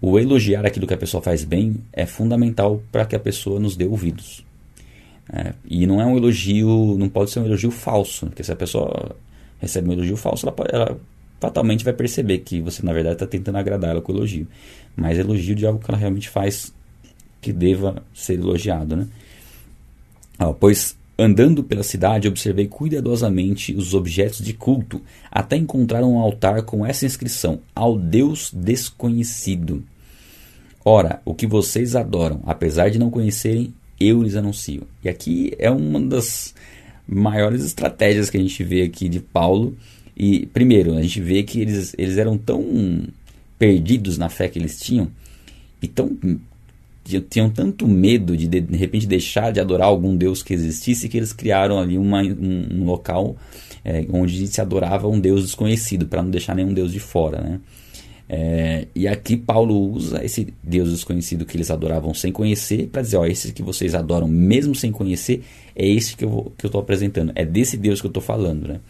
o 0.01 0.19
elogiar 0.19 0.65
aquilo 0.65 0.87
que 0.87 0.95
a 0.95 0.99
pessoa 0.99 1.23
faz 1.23 1.43
bem 1.43 1.77
é 1.93 2.07
fundamental 2.07 2.83
para 2.93 3.07
que 3.07 3.17
a 3.17 3.21
pessoa 3.21 3.59
nos 3.59 3.77
dê 3.77 3.87
ouvidos. 3.87 4.47
É, 5.31 5.53
e 5.65 5.87
não 5.87 6.01
é 6.01 6.07
um 6.07 6.17
elogio, 6.17 6.97
não 6.99 7.09
pode 7.09 7.31
ser 7.31 7.41
um 7.41 7.45
elogio 7.45 7.71
falso, 7.71 8.27
porque 8.27 8.43
se 8.43 8.51
a 8.51 8.57
pessoa 8.57 9.15
recebe 9.61 9.89
um 9.89 9.93
elogio 9.93 10.17
falso, 10.17 10.47
ela, 10.47 10.57
ela 10.73 11.01
fatalmente 11.39 11.85
vai 11.85 11.93
perceber 11.93 12.39
que 12.39 12.61
você 12.61 12.83
na 12.85 12.93
verdade 12.93 13.17
está 13.17 13.27
tentando 13.27 13.59
agradar 13.59 13.91
ela 13.91 14.01
com 14.01 14.13
elogio. 14.13 14.47
Mas 14.97 15.19
elogio 15.19 15.55
de 15.55 15.67
algo 15.67 15.79
que 15.79 15.91
ela 15.91 15.99
realmente 15.99 16.29
faz 16.29 16.73
que 17.41 17.53
deva 17.53 18.03
ser 18.13 18.35
elogiado, 18.35 18.97
né? 18.97 19.07
Ah, 20.39 20.53
pois 20.53 20.97
andando 21.19 21.65
pela 21.65 21.83
cidade 21.83 22.29
observei 22.29 22.69
cuidadosamente 22.69 23.75
os 23.75 23.93
objetos 23.93 24.39
de 24.39 24.55
culto, 24.55 25.03
até 25.31 25.57
encontrar 25.57 26.05
um 26.05 26.19
altar 26.19 26.63
com 26.63 26.87
essa 26.87 27.05
inscrição: 27.05 27.61
ao 27.75 27.99
Deus 27.99 28.53
desconhecido. 28.55 29.85
Ora, 30.85 31.21
o 31.25 31.35
que 31.35 31.47
vocês 31.47 31.95
adoram, 31.97 32.41
apesar 32.47 32.89
de 32.89 32.99
não 32.99 33.11
conhecerem, 33.11 33.75
eu 34.01 34.23
lhes 34.23 34.37
anuncio. 34.37 34.87
E 35.03 35.09
aqui 35.09 35.53
é 35.59 35.71
uma 35.71 36.01
das 36.01 36.55
maiores 37.07 37.65
estratégias 37.65 38.29
que 38.29 38.37
a 38.37 38.41
gente 38.41 38.63
vê 38.63 38.83
aqui 38.83 39.09
de 39.09 39.21
Paulo 39.21 39.77
e, 40.17 40.47
primeiro, 40.47 40.97
a 40.97 41.03
gente 41.03 41.21
vê 41.21 41.43
que 41.43 41.61
eles, 41.61 41.95
eles 41.97 42.19
eram 42.19 42.37
tão 42.37 43.05
perdidos 43.59 44.19
na 44.19 44.29
fé 44.29 44.49
que 44.49 44.59
eles 44.59 44.79
tinham 44.79 45.09
e 45.81 45.89
tão 45.89 46.17
tinham 47.31 47.49
tanto 47.49 47.89
medo 47.89 48.37
de, 48.37 48.47
de, 48.47 48.77
repente 48.77 49.07
deixar 49.07 49.51
de 49.51 49.61
adorar 49.61 49.89
algum 49.89 50.15
deus 50.15 50.43
que 50.43 50.53
existisse 50.53 51.09
que 51.09 51.17
eles 51.17 51.33
criaram 51.33 51.79
ali 51.79 51.97
uma, 51.97 52.21
um, 52.21 52.69
um 52.71 52.85
local 52.85 53.35
é, 53.83 54.05
onde 54.13 54.47
se 54.47 54.61
adorava 54.61 55.09
um 55.09 55.19
deus 55.19 55.43
desconhecido 55.43 56.07
para 56.07 56.23
não 56.23 56.31
deixar 56.31 56.55
nenhum 56.55 56.75
deus 56.75 56.93
de 56.93 57.01
fora, 57.01 57.41
né? 57.41 57.61
É, 58.31 58.87
e 58.95 59.09
aqui 59.09 59.39
Paulo 59.39 59.75
usa 59.91 60.23
esse 60.23 60.53
Deus 60.63 60.91
desconhecido 60.91 61.47
que 61.47 61.57
eles 61.57 61.71
adoravam 61.71 62.13
sem 62.13 62.31
conhecer 62.31 62.89
para 62.89 63.01
dizer: 63.01 63.17
ó, 63.17 63.25
esse 63.25 63.53
que 63.53 63.63
vocês 63.63 63.95
adoram 63.95 64.29
mesmo 64.29 64.75
sem 64.75 64.93
conhecer 64.93 65.43
é 65.75 65.89
esse 65.89 66.15
que 66.15 66.25
eu 66.25 66.53
estou 66.63 66.81
apresentando, 66.81 67.33
é 67.35 67.45
desse 67.45 67.77
Deus 67.77 68.01
que 68.01 68.07
eu 68.07 68.11
estou 68.11 68.23
falando. 68.23 68.69
Né? 68.69 68.81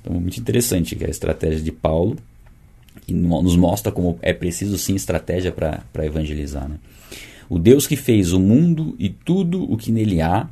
Então, 0.00 0.18
muito 0.18 0.40
interessante 0.40 0.96
que 0.96 1.04
a 1.04 1.10
estratégia 1.10 1.60
de 1.60 1.70
Paulo, 1.70 2.16
que 3.06 3.14
nos 3.14 3.56
mostra 3.56 3.92
como 3.92 4.18
é 4.22 4.32
preciso 4.32 4.76
sim 4.76 4.96
estratégia 4.96 5.52
para 5.52 6.04
evangelizar. 6.04 6.68
Né? 6.68 6.76
O 7.48 7.58
Deus 7.58 7.86
que 7.86 7.96
fez 7.96 8.32
o 8.32 8.40
mundo 8.40 8.96
e 8.98 9.08
tudo 9.08 9.70
o 9.70 9.76
que 9.76 9.92
nele 9.92 10.20
há 10.20 10.48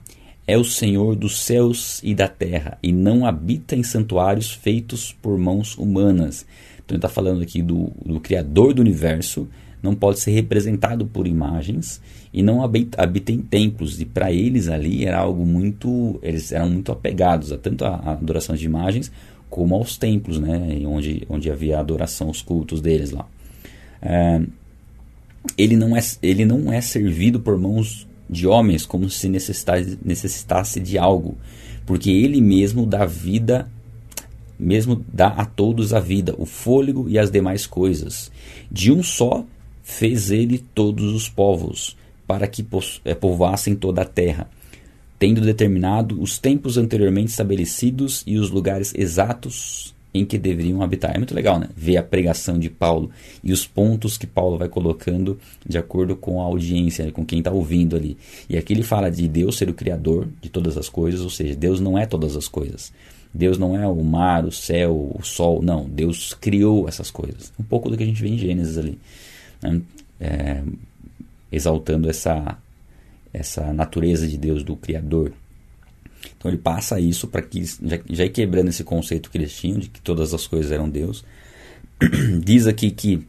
é 0.46 0.56
o 0.56 0.64
Senhor 0.64 1.14
dos 1.14 1.42
céus 1.42 2.00
e 2.02 2.14
da 2.14 2.26
terra, 2.26 2.78
e 2.82 2.90
não 2.90 3.26
habita 3.26 3.76
em 3.76 3.82
santuários 3.82 4.50
feitos 4.50 5.12
por 5.20 5.36
mãos 5.38 5.76
humanas. 5.76 6.46
Então 6.88 6.94
ele 6.94 7.04
está 7.04 7.08
falando 7.10 7.42
aqui 7.42 7.60
do, 7.60 7.92
do 8.02 8.18
Criador 8.18 8.72
do 8.72 8.80
universo, 8.80 9.46
não 9.82 9.94
pode 9.94 10.20
ser 10.20 10.30
representado 10.30 11.04
por 11.04 11.26
imagens 11.26 12.00
e 12.32 12.42
não 12.42 12.62
habita, 12.62 12.98
em 13.28 13.42
templos. 13.42 14.00
E 14.00 14.06
para 14.06 14.32
eles 14.32 14.68
ali 14.68 15.04
era 15.04 15.18
algo 15.18 15.44
muito. 15.44 16.18
Eles 16.22 16.50
eram 16.50 16.70
muito 16.70 16.90
apegados 16.90 17.52
a 17.52 17.58
tanto 17.58 17.84
a, 17.84 17.96
a 17.96 18.12
adoração 18.12 18.56
de 18.56 18.64
imagens 18.64 19.12
como 19.50 19.74
aos 19.74 19.98
templos, 19.98 20.38
né, 20.40 20.80
onde, 20.86 21.26
onde 21.28 21.50
havia 21.50 21.78
adoração, 21.78 22.30
os 22.30 22.40
cultos 22.40 22.80
deles 22.80 23.10
lá. 23.10 23.26
É, 24.00 24.40
ele, 25.56 25.76
não 25.76 25.94
é, 25.94 26.00
ele 26.22 26.46
não 26.46 26.72
é 26.72 26.80
servido 26.80 27.38
por 27.38 27.58
mãos 27.58 28.08
de 28.28 28.46
homens 28.46 28.86
como 28.86 29.10
se 29.10 29.28
necessitasse, 29.28 29.98
necessitasse 30.02 30.80
de 30.80 30.98
algo, 30.98 31.36
porque 31.86 32.10
ele 32.10 32.40
mesmo 32.40 32.84
dá 32.86 33.04
vida, 33.06 33.68
mesmo 34.58 35.04
dá 35.12 35.28
a 35.28 35.44
todos 35.44 35.94
a 35.94 36.00
vida, 36.00 36.34
o 36.38 36.44
fôlego 36.44 37.08
e 37.08 37.18
as 37.18 37.30
demais 37.30 37.66
coisas. 37.66 38.30
De 38.70 38.90
um 38.92 39.02
só 39.02 39.44
fez 39.82 40.30
ele 40.30 40.58
todos 40.58 41.14
os 41.14 41.28
povos, 41.28 41.96
para 42.26 42.46
que 42.46 42.66
é, 43.04 43.14
povoassem 43.14 43.74
toda 43.74 44.02
a 44.02 44.04
terra 44.04 44.48
tendo 45.18 45.40
determinado 45.40 46.20
os 46.20 46.38
tempos 46.38 46.78
anteriormente 46.78 47.30
estabelecidos 47.30 48.22
e 48.26 48.38
os 48.38 48.50
lugares 48.50 48.94
exatos 48.94 49.94
em 50.14 50.24
que 50.24 50.38
deveriam 50.38 50.82
habitar. 50.82 51.14
É 51.14 51.18
muito 51.18 51.34
legal, 51.34 51.58
né? 51.58 51.68
Ver 51.76 51.96
a 51.96 52.02
pregação 52.02 52.58
de 52.58 52.70
Paulo 52.70 53.10
e 53.42 53.52
os 53.52 53.66
pontos 53.66 54.16
que 54.16 54.26
Paulo 54.26 54.56
vai 54.56 54.68
colocando 54.68 55.38
de 55.66 55.76
acordo 55.76 56.16
com 56.16 56.40
a 56.40 56.44
audiência, 56.44 57.10
com 57.12 57.26
quem 57.26 57.40
está 57.40 57.50
ouvindo 57.50 57.94
ali. 57.96 58.16
E 58.48 58.56
aqui 58.56 58.72
ele 58.72 58.82
fala 58.82 59.10
de 59.10 59.28
Deus 59.28 59.58
ser 59.58 59.68
o 59.68 59.74
criador 59.74 60.28
de 60.40 60.48
todas 60.48 60.78
as 60.78 60.88
coisas, 60.88 61.20
ou 61.20 61.30
seja, 61.30 61.54
Deus 61.54 61.80
não 61.80 61.98
é 61.98 62.06
todas 62.06 62.36
as 62.36 62.48
coisas. 62.48 62.92
Deus 63.32 63.58
não 63.58 63.76
é 63.76 63.86
o 63.86 64.02
mar, 64.02 64.44
o 64.44 64.52
céu, 64.52 65.12
o 65.14 65.22
sol, 65.22 65.62
não. 65.62 65.84
Deus 65.88 66.34
criou 66.34 66.88
essas 66.88 67.10
coisas. 67.10 67.52
Um 67.58 67.64
pouco 67.64 67.90
do 67.90 67.96
que 67.96 68.02
a 68.02 68.06
gente 68.06 68.22
vê 68.22 68.28
em 68.28 68.38
Gênesis 68.38 68.78
ali. 68.78 68.98
Né? 69.62 69.80
É, 70.20 70.62
exaltando 71.50 72.08
essa, 72.08 72.58
essa 73.32 73.72
natureza 73.72 74.26
de 74.26 74.36
Deus, 74.36 74.62
do 74.62 74.76
Criador. 74.76 75.32
Então 76.36 76.50
ele 76.50 76.58
passa 76.58 76.98
isso 77.00 77.28
para 77.28 77.42
que, 77.42 77.64
já, 77.64 78.00
já 78.08 78.24
ir 78.24 78.30
quebrando 78.30 78.68
esse 78.68 78.84
conceito 78.84 79.30
tinham 79.48 79.78
de 79.78 79.88
que 79.88 80.00
todas 80.00 80.34
as 80.34 80.46
coisas 80.46 80.72
eram 80.72 80.88
Deus. 80.88 81.24
Diz 82.44 82.66
aqui 82.66 82.90
que 82.90 83.22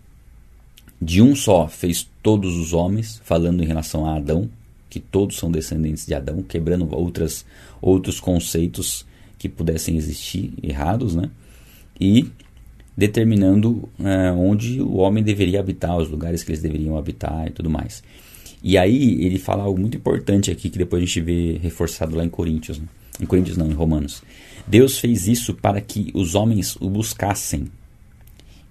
de 1.02 1.22
um 1.22 1.36
só 1.36 1.68
fez 1.68 2.10
todos 2.22 2.58
os 2.58 2.74
homens, 2.74 3.22
falando 3.24 3.64
em 3.64 3.68
relação 3.68 4.06
a 4.06 4.16
Adão, 4.16 4.50
que 4.90 5.00
todos 5.00 5.38
são 5.38 5.52
descendentes 5.52 6.06
de 6.06 6.14
Adão, 6.14 6.42
quebrando 6.42 6.94
outras, 6.94 7.46
outros 7.82 8.20
conceitos 8.20 9.06
que 9.40 9.50
pudessem 9.50 9.96
existir 9.98 10.54
errados, 10.62 11.16
né? 11.16 11.32
E 12.00 12.30
determinando 12.96 13.88
é, 14.00 14.32
onde 14.32 14.82
o 14.82 14.98
homem 14.98 15.24
deveria 15.24 15.62
habitar, 15.62 15.98
os 15.98 16.10
lugares 16.10 16.44
que 16.44 16.52
eles 16.52 16.62
deveriam 16.62 16.98
habitar 16.98 17.48
e 17.48 17.52
tudo 17.52 17.70
mais. 17.70 18.04
E 18.62 18.78
aí 18.78 19.24
ele 19.24 19.40
fala 19.40 19.64
algo 19.64 19.80
muito 19.80 19.96
importante 19.96 20.52
aqui 20.52 20.70
que 20.70 20.78
depois 20.78 21.02
a 21.02 21.06
gente 21.06 21.22
vê 21.22 21.58
reforçado 21.58 22.16
lá 22.16 22.26
em 22.26 22.30
Coríntios. 22.30 22.78
Né? 22.78 22.86
Em 23.22 23.26
Coríntios 23.26 23.56
não, 23.56 23.68
em 23.68 23.74
Romanos. 23.74 24.22
Deus 24.68 25.00
fez 25.00 25.28
isso 25.28 25.54
para 25.54 25.80
que 25.80 26.12
os 26.14 26.36
homens 26.36 26.76
o 26.76 26.90
buscassem. 26.90 27.68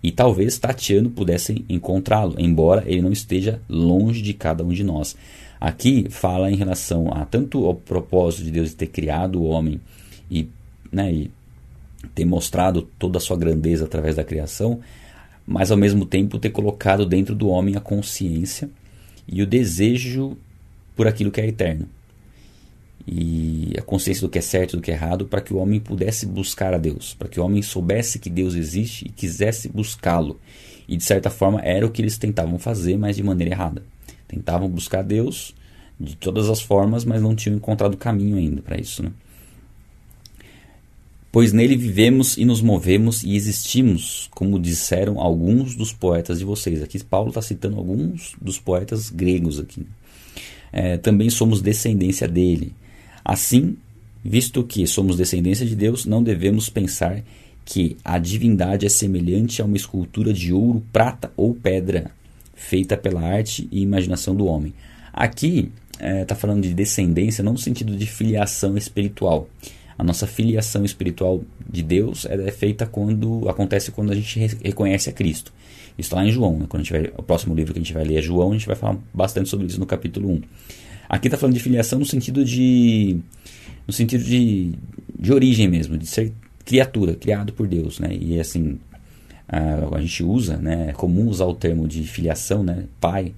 E 0.02 0.12
talvez 0.12 0.59
tateando 0.59 1.11
pudessem 1.11 1.64
encontrá-lo, 1.68 2.37
embora 2.38 2.85
ele 2.87 3.00
não 3.00 3.11
esteja 3.11 3.61
longe 3.68 4.22
de 4.22 4.35
cada 4.35 4.62
um 4.62 4.68
de 4.68 4.85
nós. 4.85 5.16
Aqui 5.61 6.07
fala 6.09 6.50
em 6.50 6.54
relação 6.54 7.12
a 7.12 7.24
tanto 7.24 7.64
ao 7.64 7.74
propósito 7.74 8.44
de 8.44 8.50
Deus 8.52 8.70
de 8.70 8.76
ter 8.76 8.87
criado 8.87 9.40
o 9.40 9.44
homem 9.44 9.81
e, 10.31 10.46
né, 10.90 11.12
e 11.12 11.31
ter 12.14 12.24
mostrado 12.24 12.83
toda 12.98 13.18
a 13.18 13.20
sua 13.20 13.37
grandeza 13.37 13.85
através 13.85 14.16
da 14.16 14.24
criação, 14.24 14.81
mas 15.46 15.70
ao 15.70 15.77
mesmo 15.77 16.05
tempo 16.05 16.38
ter 16.38 16.51
colocado 16.51 17.07
dentro 17.07 17.35
do 17.35 17.48
homem 17.48 17.77
a 17.77 17.81
consciência 17.81 18.68
e 19.27 19.42
o 19.42 19.46
desejo 19.46 20.37
por 20.94 21.07
aquilo 21.07 21.31
que 21.31 21.40
é 21.40 21.46
eterno. 21.46 21.88
E 23.07 23.72
a 23.79 23.83
consciência 23.83 24.27
do 24.27 24.31
que 24.31 24.38
é 24.38 24.42
certo 24.42 24.74
e 24.74 24.77
do 24.77 24.83
que 24.83 24.90
é 24.90 24.94
errado, 24.94 25.27
para 25.27 25.40
que 25.40 25.55
o 25.55 25.57
homem 25.57 25.81
pudesse 25.81 26.27
buscar 26.27 26.74
a 26.74 26.79
Deus, 26.79 27.14
para 27.14 27.29
que 27.29 27.40
o 27.40 27.44
homem 27.44 27.62
soubesse 27.62 28.18
que 28.18 28.29
Deus 28.29 28.55
existe 28.55 29.07
e 29.07 29.09
quisesse 29.09 29.68
buscá-lo. 29.68 30.38
E 30.87 30.96
de 30.96 31.05
certa 31.05 31.31
forma 31.31 31.61
era 31.62 31.87
o 31.87 31.90
que 31.90 32.03
eles 32.03 32.18
tentavam 32.18 32.59
fazer, 32.59 32.98
mas 32.98 33.16
de 33.16 33.22
maneira 33.22 33.55
errada. 33.55 33.83
Tentavam 34.27 34.68
buscar 34.68 35.03
Deus 35.03 35.55
de 35.98 36.16
todas 36.16 36.51
as 36.51 36.61
formas, 36.61 37.05
mas 37.05 37.22
não 37.22 37.35
tinham 37.35 37.57
encontrado 37.57 37.96
caminho 37.96 38.37
ainda 38.37 38.61
para 38.61 38.79
isso. 38.79 39.03
Né? 39.03 39.11
Pois 41.30 41.52
nele 41.52 41.76
vivemos 41.76 42.38
e 42.38 42.44
nos 42.44 42.62
movemos 42.62 43.22
e 43.22 43.36
existimos, 43.36 44.28
como 44.32 44.58
disseram 44.58 45.20
alguns 45.20 45.76
dos 45.76 45.92
poetas 45.92 46.38
de 46.38 46.44
vocês. 46.44 46.82
Aqui 46.82 47.02
Paulo 47.04 47.28
está 47.28 47.42
citando 47.42 47.76
alguns 47.76 48.32
dos 48.40 48.58
poetas 48.58 49.10
gregos 49.10 49.60
aqui. 49.60 49.86
É, 50.72 50.96
também 50.96 51.28
somos 51.28 51.60
descendência 51.60 52.26
dele. 52.26 52.72
Assim, 53.22 53.76
visto 54.24 54.62
que 54.64 54.86
somos 54.86 55.16
descendência 55.16 55.66
de 55.66 55.76
Deus, 55.76 56.06
não 56.06 56.22
devemos 56.22 56.70
pensar 56.70 57.22
que 57.62 57.98
a 58.02 58.18
divindade 58.18 58.86
é 58.86 58.88
semelhante 58.88 59.60
a 59.60 59.66
uma 59.66 59.76
escultura 59.76 60.32
de 60.32 60.54
ouro, 60.54 60.82
prata 60.90 61.30
ou 61.36 61.54
pedra, 61.54 62.10
feita 62.54 62.96
pela 62.96 63.20
arte 63.20 63.68
e 63.70 63.82
imaginação 63.82 64.34
do 64.34 64.46
homem. 64.46 64.72
Aqui 65.12 65.70
está 65.92 66.06
é, 66.06 66.24
tá 66.24 66.34
falando 66.34 66.62
de 66.62 66.72
descendência 66.72 67.44
não 67.44 67.52
no 67.52 67.58
sentido 67.58 67.94
de 67.94 68.06
filiação 68.06 68.78
espiritual, 68.78 69.48
a 69.98 70.04
nossa 70.04 70.28
filiação 70.28 70.84
espiritual 70.84 71.42
de 71.68 71.82
Deus 71.82 72.24
é 72.24 72.52
feita 72.52 72.87
quando 72.87 73.48
acontece 73.48 73.90
quando 73.90 74.12
a 74.12 74.14
gente 74.14 74.38
reconhece 74.62 75.11
a 75.11 75.12
Cristo. 75.12 75.52
Isso 75.98 76.14
lá 76.14 76.24
em 76.24 76.30
João, 76.30 76.56
né? 76.56 76.66
quando 76.68 76.82
a 76.82 76.84
gente 76.84 76.92
vai, 76.92 77.12
o 77.16 77.22
próximo 77.22 77.52
livro 77.52 77.72
que 77.72 77.80
a 77.80 77.82
gente 77.82 77.92
vai 77.92 78.04
ler 78.04 78.18
é 78.18 78.22
João, 78.22 78.50
a 78.50 78.52
gente 78.52 78.66
vai 78.68 78.76
falar 78.76 78.96
bastante 79.12 79.48
sobre 79.48 79.66
isso 79.66 79.80
no 79.80 79.87
capítulo 79.87 80.30
1. 80.30 80.42
Aqui 81.08 81.26
está 81.26 81.37
falando 81.37 81.54
de 81.54 81.61
filiação 81.61 81.98
no 81.98 82.04
sentido 82.04 82.44
de 82.44 83.18
no 83.88 83.92
sentido 83.92 84.22
de, 84.22 84.72
de 85.18 85.32
origem 85.32 85.66
mesmo, 85.66 85.98
de 85.98 86.06
ser 86.06 86.32
criatura, 86.64 87.14
criado 87.14 87.52
por 87.52 87.66
Deus, 87.66 87.98
né? 87.98 88.11
E 88.12 88.38
assim, 88.38 88.78
a, 89.48 89.96
a 89.96 90.00
gente 90.00 90.22
usa, 90.22 90.58
né? 90.58 90.90
É 90.90 90.92
comum 90.92 91.26
usar 91.26 91.46
o 91.46 91.54
termo 91.54 91.88
de 91.88 92.04
filiação, 92.04 92.62
né? 92.62 92.84
Pai, 93.00 93.32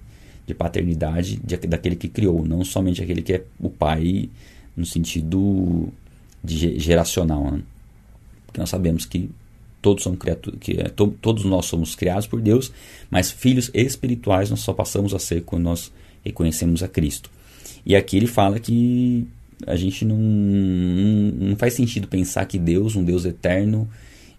de 0.47 0.53
paternidade 0.53 1.37
de, 1.37 1.57
daquele 1.57 1.97
que 1.97 2.09
criou, 2.09 2.45
não 2.45 2.65
somente 2.65 3.03
aquele 3.03 3.23
que 3.23 3.35
é 3.35 3.45
o 3.61 3.71
pai 3.71 4.29
no 4.77 4.85
sentido 4.85 5.89
de 6.43 6.79
geracional, 6.79 7.51
né? 7.51 7.63
porque 8.47 8.61
nós 8.61 8.71
sabemos 8.71 9.05
que 9.05 9.31
todos 9.81 10.03
são 10.03 10.17
que 10.17 10.73
é, 10.73 10.89
to, 10.89 11.15
todos 11.21 11.45
nós 11.45 11.67
somos 11.67 11.95
criados 11.95 12.27
por 12.27 12.41
Deus, 12.41 12.73
mas 13.11 13.31
filhos 13.31 13.71
espirituais 13.73 14.51
nós 14.51 14.61
só 14.61 14.73
passamos 14.73 15.15
a 15.15 15.19
ser 15.19 15.43
quando 15.43 15.65
nós 15.65 15.93
reconhecemos 16.25 16.83
a 16.83 16.89
Cristo. 16.89 17.31
E 17.85 17.97
aqui 17.97 18.17
ele 18.17 18.27
fala 18.27 18.59
que 18.59 19.27
a 19.67 19.77
gente 19.77 20.05
não, 20.05 20.17
não, 20.17 21.49
não 21.49 21.57
faz 21.57 21.75
sentido 21.75 22.09
pensar 22.09 22.45
que 22.47 22.59
Deus, 22.59 22.97
um 22.97 23.05
Deus 23.05 23.25
eterno, 23.25 23.89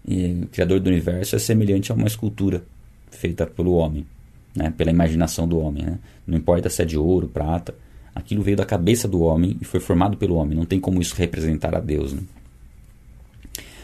e, 0.06 0.46
criador 0.50 0.80
do 0.80 0.88
universo, 0.88 1.36
é 1.36 1.38
semelhante 1.38 1.92
a 1.92 1.94
uma 1.94 2.06
escultura 2.06 2.64
feita 3.10 3.46
pelo 3.46 3.72
homem, 3.72 4.06
né? 4.54 4.72
pela 4.76 4.90
imaginação 4.90 5.46
do 5.46 5.58
homem. 5.58 5.84
Né? 5.84 5.98
Não 6.26 6.36
importa 6.36 6.68
se 6.68 6.82
é 6.82 6.84
de 6.84 6.98
ouro, 6.98 7.28
prata, 7.28 7.74
Aquilo 8.14 8.42
veio 8.42 8.56
da 8.56 8.64
cabeça 8.64 9.08
do 9.08 9.20
homem 9.22 9.56
e 9.60 9.64
foi 9.64 9.80
formado 9.80 10.16
pelo 10.16 10.36
homem. 10.36 10.56
Não 10.56 10.66
tem 10.66 10.78
como 10.78 11.00
isso 11.00 11.14
representar 11.14 11.74
a 11.74 11.80
Deus. 11.80 12.12
Né? 12.12 12.20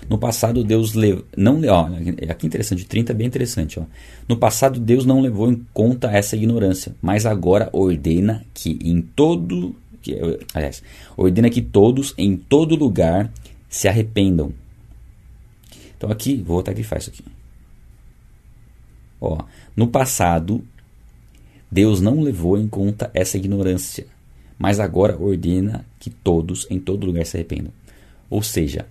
No 0.09 0.19
passado, 0.19 0.65
Deus 0.65 0.95
lev... 0.95 1.23
não 1.37 1.61
ó, 1.69 1.89
aqui 2.31 2.47
interessante, 2.47 2.85
30 2.85 3.13
é 3.13 3.15
bem 3.15 3.27
interessante. 3.27 3.79
Ó. 3.79 3.85
No 4.27 4.37
passado, 4.37 4.81
Deus 4.81 5.05
não 5.05 5.21
levou 5.21 5.51
em 5.51 5.67
conta 5.73 6.11
essa 6.11 6.37
ignorância, 6.37 6.95
mas 7.03 7.27
agora 7.27 7.69
ordena 7.73 8.45
que 8.55 8.79
em 8.83 9.03
todo. 9.03 9.77
Que, 10.01 10.19
aliás, 10.55 10.83
ordena 11.17 11.51
que 11.51 11.61
todos, 11.61 12.15
em 12.17 12.37
todo 12.37 12.75
lugar, 12.75 13.31
se 13.69 13.87
arrependam. 13.87 14.53
Então 15.97 16.11
aqui, 16.11 16.37
vou 16.37 16.57
voltar 16.57 16.79
e 16.79 16.83
faz 16.83 17.03
isso 17.03 17.11
aqui. 17.11 17.25
Ó, 19.21 19.39
no 19.77 19.89
passado, 19.89 20.65
Deus 21.71 22.01
não 22.01 22.21
levou 22.21 22.57
em 22.57 22.69
conta 22.69 23.11
essa 23.13 23.37
ignorância, 23.37 24.07
mas 24.59 24.81
agora 24.81 25.17
ordena 25.17 25.85
que 25.99 26.11
todos 26.11 26.67
em 26.69 26.79
todo 26.79 27.07
lugar 27.07 27.25
se 27.25 27.37
arrependam. 27.37 27.73
Ou 28.29 28.43
seja, 28.43 28.87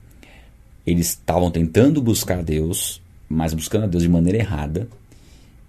eles 0.86 1.10
estavam 1.10 1.52
tentando 1.52 2.02
buscar 2.02 2.40
a 2.40 2.42
Deus, 2.42 3.02
mas 3.28 3.54
buscando 3.54 3.84
a 3.84 3.88
Deus 3.88 4.04
de 4.04 4.10
maneira 4.10 4.38
errada, 4.38 4.88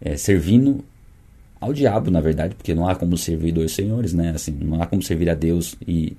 é, 0.01 0.17
servindo 0.17 0.85
ao 1.61 1.73
diabo, 1.73 2.11
na 2.11 2.21
verdade, 2.21 2.55
porque 2.55 2.75
não 2.75 2.89
há 2.89 2.95
como 2.95 3.19
servir 3.19 3.51
dois 3.51 3.73
senhores, 3.73 4.13
né? 4.13 4.31
Assim, 4.31 4.53
não 4.53 4.81
há 4.81 4.87
como 4.87 5.03
servir 5.03 5.29
a 5.29 5.35
Deus 5.35 5.75
e 5.87 6.17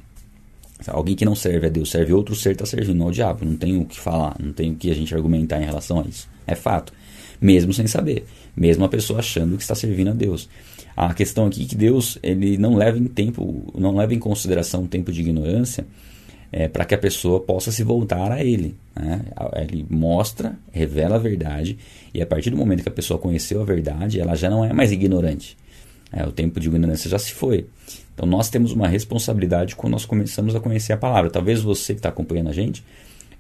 alguém 0.87 1.15
que 1.15 1.25
não 1.25 1.35
serve 1.35 1.67
a 1.67 1.69
Deus 1.69 1.89
serve 1.89 2.13
outro 2.13 2.35
ser 2.35 2.51
está 2.51 2.65
servindo 2.65 3.01
ao 3.03 3.11
diabo. 3.11 3.45
Não 3.45 3.55
tem 3.55 3.77
o 3.77 3.85
que 3.85 3.99
falar, 3.99 4.35
não 4.37 4.51
tem 4.51 4.71
o 4.71 4.75
que 4.75 4.91
a 4.91 4.93
gente 4.93 5.15
argumentar 5.15 5.61
em 5.61 5.65
relação 5.65 6.01
a 6.01 6.03
isso. 6.03 6.27
É 6.45 6.55
fato, 6.55 6.91
mesmo 7.39 7.73
sem 7.73 7.87
saber, 7.87 8.25
mesmo 8.55 8.83
a 8.83 8.89
pessoa 8.89 9.19
achando 9.19 9.55
que 9.55 9.61
está 9.61 9.75
servindo 9.75 10.09
a 10.09 10.13
Deus. 10.13 10.49
A 10.95 11.13
questão 11.13 11.47
aqui 11.47 11.63
é 11.63 11.65
que 11.65 11.75
Deus 11.75 12.17
ele 12.21 12.57
não 12.57 12.75
leva 12.75 12.97
em 12.97 13.05
tempo, 13.05 13.71
não 13.77 13.95
leva 13.95 14.13
em 14.13 14.19
consideração 14.19 14.83
o 14.83 14.87
tempo 14.87 15.11
de 15.11 15.21
ignorância 15.21 15.85
é, 16.51 16.67
para 16.67 16.85
que 16.85 16.95
a 16.95 16.97
pessoa 16.97 17.39
possa 17.39 17.71
se 17.71 17.83
voltar 17.83 18.31
a 18.31 18.43
Ele. 18.43 18.75
Né? 18.95 19.21
Ele 19.55 19.85
mostra, 19.89 20.57
revela 20.71 21.15
a 21.15 21.19
verdade 21.19 21.77
e 22.13 22.21
a 22.21 22.25
partir 22.25 22.49
do 22.49 22.57
momento 22.57 22.83
que 22.83 22.89
a 22.89 22.91
pessoa 22.91 23.19
conheceu 23.19 23.61
a 23.61 23.65
verdade, 23.65 24.19
ela 24.19 24.35
já 24.35 24.49
não 24.49 24.65
é 24.65 24.73
mais 24.73 24.91
ignorante. 24.91 25.57
É, 26.11 26.25
o 26.25 26.31
tempo 26.31 26.59
de 26.59 26.67
ignorância 26.67 27.09
já 27.09 27.19
se 27.19 27.31
foi. 27.33 27.67
Então 28.13 28.25
nós 28.25 28.49
temos 28.49 28.71
uma 28.71 28.87
responsabilidade 28.87 29.75
quando 29.75 29.91
nós 29.91 30.05
começamos 30.05 30.55
a 30.55 30.59
conhecer 30.59 30.91
a 30.91 30.97
palavra. 30.97 31.29
Talvez 31.29 31.61
você 31.61 31.93
que 31.93 31.99
está 31.99 32.09
acompanhando 32.09 32.49
a 32.49 32.53
gente 32.53 32.83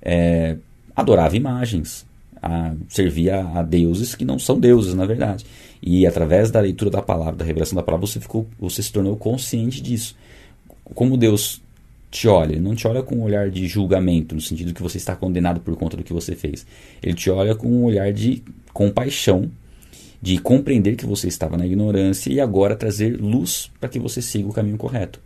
é, 0.01 0.55
adorava 0.95 1.35
imagens, 1.35 2.05
a, 2.41 2.73
servia 2.87 3.41
a 3.41 3.61
deuses 3.61 4.15
que 4.15 4.25
não 4.25 4.39
são 4.39 4.59
deuses, 4.59 4.93
na 4.93 5.05
verdade. 5.05 5.45
E 5.81 6.05
através 6.05 6.51
da 6.51 6.59
leitura 6.59 6.89
da 6.89 7.01
palavra, 7.01 7.35
da 7.35 7.45
revelação 7.45 7.75
da 7.75 7.83
palavra, 7.83 8.05
você, 8.05 8.19
ficou, 8.19 8.47
você 8.59 8.83
se 8.83 8.91
tornou 8.91 9.15
consciente 9.15 9.81
disso. 9.81 10.15
Como 10.93 11.17
Deus 11.17 11.61
te 12.11 12.27
olha, 12.27 12.53
ele 12.53 12.61
não 12.61 12.75
te 12.75 12.87
olha 12.87 13.03
com 13.03 13.15
um 13.15 13.23
olhar 13.23 13.49
de 13.49 13.67
julgamento, 13.67 14.33
no 14.33 14.41
sentido 14.41 14.73
que 14.73 14.81
você 14.81 14.97
está 14.97 15.15
condenado 15.15 15.59
por 15.59 15.75
conta 15.75 15.95
do 15.95 16.03
que 16.03 16.11
você 16.11 16.35
fez. 16.35 16.65
Ele 17.01 17.13
te 17.13 17.29
olha 17.29 17.55
com 17.55 17.67
um 17.67 17.83
olhar 17.83 18.11
de 18.11 18.43
compaixão, 18.73 19.49
de 20.21 20.37
compreender 20.39 20.95
que 20.95 21.05
você 21.05 21.27
estava 21.27 21.55
na 21.55 21.65
ignorância 21.65 22.31
e 22.31 22.41
agora 22.41 22.75
trazer 22.75 23.15
luz 23.21 23.71
para 23.79 23.87
que 23.87 23.99
você 23.99 24.21
siga 24.21 24.49
o 24.49 24.53
caminho 24.53 24.77
correto. 24.77 25.21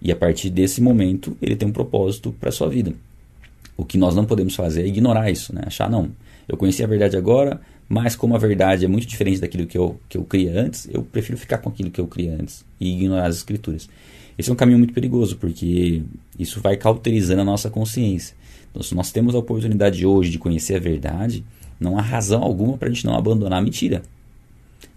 E 0.00 0.12
a 0.12 0.16
partir 0.16 0.50
desse 0.50 0.80
momento, 0.80 1.36
ele 1.42 1.56
tem 1.56 1.68
um 1.68 1.72
propósito 1.72 2.34
para 2.38 2.50
a 2.50 2.52
sua 2.52 2.68
vida. 2.68 2.92
O 3.76 3.84
que 3.84 3.98
nós 3.98 4.14
não 4.14 4.24
podemos 4.24 4.54
fazer 4.54 4.82
é 4.82 4.86
ignorar 4.86 5.30
isso, 5.30 5.54
né? 5.54 5.62
achar, 5.66 5.90
não, 5.90 6.10
eu 6.50 6.56
conheci 6.56 6.82
a 6.82 6.86
verdade 6.86 7.16
agora, 7.16 7.60
mas 7.88 8.16
como 8.16 8.34
a 8.34 8.38
verdade 8.38 8.84
é 8.84 8.88
muito 8.88 9.06
diferente 9.06 9.40
daquilo 9.40 9.66
que 9.66 9.78
eu, 9.78 10.00
que 10.08 10.18
eu 10.18 10.24
cria 10.24 10.60
antes, 10.60 10.88
eu 10.92 11.04
prefiro 11.04 11.38
ficar 11.38 11.58
com 11.58 11.68
aquilo 11.68 11.92
que 11.92 12.00
eu 12.00 12.08
cria 12.08 12.34
antes 12.34 12.64
e 12.80 12.92
ignorar 12.92 13.26
as 13.26 13.36
escrituras. 13.36 13.88
Esse 14.36 14.50
é 14.50 14.52
um 14.52 14.56
caminho 14.56 14.78
muito 14.78 14.92
perigoso, 14.92 15.36
porque 15.36 16.02
isso 16.36 16.60
vai 16.60 16.76
cauterizando 16.76 17.42
a 17.42 17.44
nossa 17.44 17.70
consciência. 17.70 18.34
Então, 18.68 18.82
se 18.82 18.96
nós 18.96 19.12
temos 19.12 19.36
a 19.36 19.38
oportunidade 19.38 20.04
hoje 20.04 20.30
de 20.30 20.40
conhecer 20.40 20.74
a 20.74 20.80
verdade, 20.80 21.44
não 21.78 21.96
há 21.96 22.02
razão 22.02 22.42
alguma 22.42 22.76
para 22.76 22.88
a 22.88 22.92
gente 22.92 23.06
não 23.06 23.14
abandonar 23.14 23.60
a 23.60 23.62
mentira. 23.62 24.02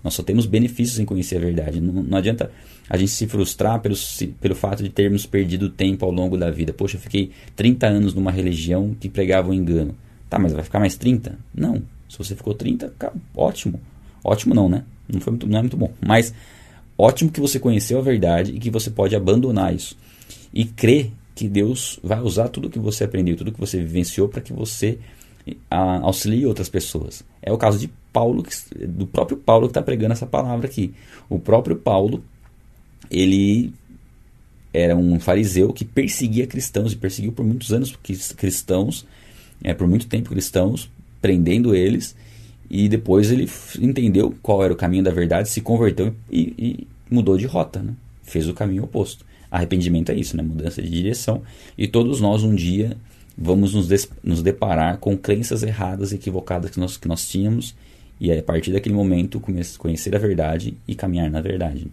Nós 0.04 0.16
só 0.16 0.24
temos 0.24 0.48
benefícios 0.48 0.98
em 0.98 1.06
conhecer 1.06 1.38
a 1.38 1.40
verdade. 1.40 1.80
Não, 1.80 2.02
não 2.02 2.18
adianta 2.18 2.52
a 2.90 2.98
gente 2.98 3.12
se 3.12 3.28
frustrar 3.28 3.80
pelo, 3.80 3.96
pelo 4.42 4.56
fato 4.56 4.82
de 4.82 4.90
termos 4.90 5.26
perdido 5.28 5.70
tempo 5.70 6.04
ao 6.04 6.12
longo 6.12 6.36
da 6.36 6.50
vida. 6.50 6.74
Poxa, 6.74 6.98
eu 6.98 7.02
fiquei 7.02 7.30
30 7.56 7.86
anos 7.86 8.14
numa 8.16 8.32
religião 8.32 8.96
que 9.00 9.08
pregava 9.08 9.52
o 9.52 9.54
engano. 9.54 9.96
Tá, 10.34 10.40
mas 10.40 10.52
vai 10.52 10.64
ficar 10.64 10.80
mais 10.80 10.98
30? 10.98 11.38
Não. 11.54 11.84
Se 12.10 12.18
você 12.18 12.36
ficou 12.36 12.56
30, 12.56 12.92
ótimo. 13.36 13.80
Ótimo 14.24 14.56
não, 14.56 14.68
né? 14.68 14.84
Não, 15.08 15.22
foi 15.22 15.30
muito, 15.30 15.46
não 15.46 15.60
é 15.60 15.62
muito 15.62 15.78
bom. 15.78 15.92
Mas 16.04 16.34
ótimo 16.98 17.30
que 17.30 17.40
você 17.40 17.60
conheceu 17.60 18.00
a 18.00 18.02
verdade 18.02 18.52
e 18.52 18.58
que 18.58 18.72
você 18.72 18.90
pode 18.90 19.16
abandonar 19.16 19.76
isso. 19.76 19.96
E 20.52 20.66
crer 20.66 21.12
que 21.36 21.48
Deus 21.48 22.00
vai 22.04 22.20
usar 22.20 22.48
tudo 22.48 22.68
que 22.68 22.80
você 22.80 23.04
aprendeu, 23.04 23.36
tudo 23.38 23.52
que 23.52 23.60
você 23.60 23.78
vivenciou 23.78 24.28
para 24.28 24.42
que 24.42 24.52
você 24.52 24.98
auxilie 25.70 26.48
outras 26.48 26.68
pessoas. 26.68 27.24
É 27.40 27.54
o 27.54 27.58
caso 27.60 27.78
de 27.78 27.88
Paulo, 28.12 28.44
do 28.88 29.06
próprio 29.06 29.38
Paulo 29.38 29.68
que 29.68 29.72
está 29.72 29.84
pregando 29.84 30.14
essa 30.14 30.26
palavra 30.26 30.66
aqui. 30.66 30.96
O 31.30 31.38
próprio 31.38 31.76
Paulo, 31.76 32.24
ele 33.08 33.72
era 34.74 34.96
um 34.96 35.20
fariseu 35.20 35.72
que 35.72 35.86
perseguia 35.86 36.48
cristãos 36.48 36.92
e 36.92 36.96
perseguiu 36.96 37.32
por 37.34 37.46
muitos 37.46 37.72
anos 37.72 37.96
cristãos, 38.36 39.06
é, 39.64 39.74
por 39.74 39.88
muito 39.88 40.08
tempo 40.08 40.30
cristãos, 40.30 40.90
prendendo 41.22 41.74
eles. 41.74 42.16
E 42.70 42.90
depois 42.90 43.32
ele 43.32 43.50
entendeu 43.80 44.36
qual 44.42 44.64
era 44.64 44.74
o 44.74 44.76
caminho 44.76 45.04
da 45.04 45.12
verdade, 45.12 45.50
se 45.50 45.62
converteu 45.62 46.14
e, 46.32 46.54
e 46.58 46.88
mudou 47.10 47.38
de 47.38 47.46
rota, 47.46 47.82
né? 47.82 47.94
fez 48.24 48.48
o 48.48 48.54
caminho 48.54 48.84
oposto. 48.84 49.26
Arrependimento 49.50 50.12
é 50.12 50.16
isso, 50.16 50.36
né? 50.36 50.42
mudança 50.42 50.82
de 50.82 50.90
direção. 50.90 51.42
E 51.78 51.88
todos 51.88 52.20
nós 52.20 52.44
um 52.44 52.56
dia 52.56 52.98
vamos 53.38 53.74
nos, 53.74 54.10
nos 54.24 54.42
deparar 54.42 54.98
com 54.98 55.18
crenças 55.18 55.64
erradas, 55.64 56.14
equivocadas 56.14 56.72
que 56.72 56.80
nós, 56.80 56.98
que 56.98 57.08
nós 57.08 57.28
tínhamos, 57.28 57.76
e 58.20 58.32
a 58.32 58.42
partir 58.42 58.72
daquele 58.72 58.96
momento 58.96 59.42
conhecer 59.78 60.16
a 60.16 60.20
verdade 60.20 60.76
e 60.88 60.96
caminhar 60.96 61.30
na 61.30 61.42
verdade. 61.42 61.88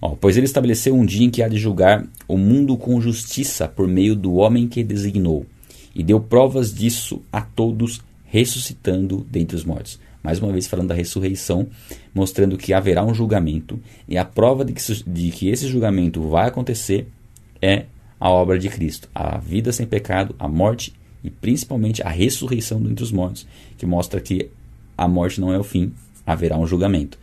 Ó, 0.00 0.10
pois 0.10 0.36
ele 0.36 0.46
estabeleceu 0.46 0.94
um 0.94 1.04
dia 1.04 1.26
em 1.26 1.30
que 1.30 1.42
há 1.42 1.48
de 1.48 1.58
julgar 1.58 2.06
o 2.26 2.36
mundo 2.36 2.76
com 2.76 3.00
justiça 3.00 3.66
por 3.66 3.88
meio 3.88 4.14
do 4.14 4.34
homem 4.34 4.68
que 4.68 4.84
designou, 4.84 5.44
e 5.98 6.04
deu 6.04 6.20
provas 6.20 6.72
disso 6.72 7.20
a 7.32 7.42
todos, 7.42 8.00
ressuscitando 8.24 9.26
dentre 9.28 9.56
os 9.56 9.64
mortos. 9.64 9.98
Mais 10.22 10.38
uma 10.38 10.52
vez 10.52 10.68
falando 10.68 10.88
da 10.88 10.94
ressurreição, 10.94 11.66
mostrando 12.14 12.56
que 12.56 12.72
haverá 12.72 13.04
um 13.04 13.12
julgamento, 13.12 13.80
e 14.08 14.16
a 14.16 14.24
prova 14.24 14.64
de 14.64 14.72
que, 14.72 14.80
de 15.04 15.30
que 15.32 15.48
esse 15.48 15.66
julgamento 15.66 16.22
vai 16.28 16.46
acontecer 16.46 17.08
é 17.60 17.86
a 18.20 18.30
obra 18.30 18.58
de 18.58 18.68
Cristo, 18.68 19.08
a 19.12 19.38
vida 19.38 19.72
sem 19.72 19.86
pecado, 19.86 20.36
a 20.38 20.46
morte 20.46 20.94
e 21.22 21.30
principalmente 21.30 22.00
a 22.02 22.08
ressurreição 22.08 22.80
dentre 22.80 23.02
os 23.02 23.10
mortos, 23.10 23.44
que 23.76 23.84
mostra 23.84 24.20
que 24.20 24.50
a 24.96 25.08
morte 25.08 25.40
não 25.40 25.52
é 25.52 25.58
o 25.58 25.64
fim, 25.64 25.92
haverá 26.24 26.56
um 26.56 26.66
julgamento. 26.66 27.18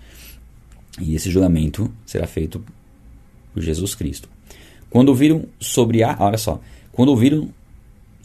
E 1.00 1.16
esse 1.16 1.30
julgamento 1.30 1.92
será 2.06 2.28
feito 2.28 2.64
por 3.54 3.62
Jesus 3.62 3.96
Cristo. 3.96 4.28
Quando 4.90 5.10
ouviram 5.10 5.46
sobre 5.60 6.04
a, 6.04 6.16
olha 6.20 6.38
só, 6.38 6.60
quando 6.92 7.10
ouviram 7.10 7.50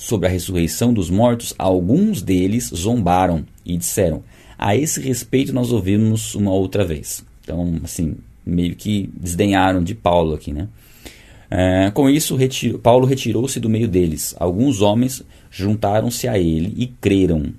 sobre 0.00 0.26
a 0.26 0.30
ressurreição 0.30 0.94
dos 0.94 1.10
mortos, 1.10 1.54
alguns 1.58 2.22
deles 2.22 2.70
zombaram 2.74 3.44
e 3.66 3.76
disseram: 3.76 4.22
"A 4.58 4.74
esse 4.74 4.98
respeito 4.98 5.52
nós 5.52 5.70
ouvimos 5.72 6.34
uma 6.34 6.50
outra 6.50 6.86
vez". 6.86 7.22
Então, 7.44 7.78
assim, 7.84 8.16
meio 8.44 8.74
que 8.74 9.10
desdenharam 9.14 9.84
de 9.84 9.94
Paulo 9.94 10.34
aqui, 10.34 10.54
né? 10.54 10.68
É, 11.50 11.90
com 11.90 12.08
isso, 12.08 12.34
retiro, 12.34 12.78
Paulo 12.78 13.06
retirou-se 13.06 13.60
do 13.60 13.68
meio 13.68 13.86
deles. 13.86 14.34
Alguns 14.40 14.80
homens 14.80 15.22
juntaram-se 15.50 16.26
a 16.26 16.38
ele 16.38 16.72
e 16.78 16.86
creram. 16.86 17.52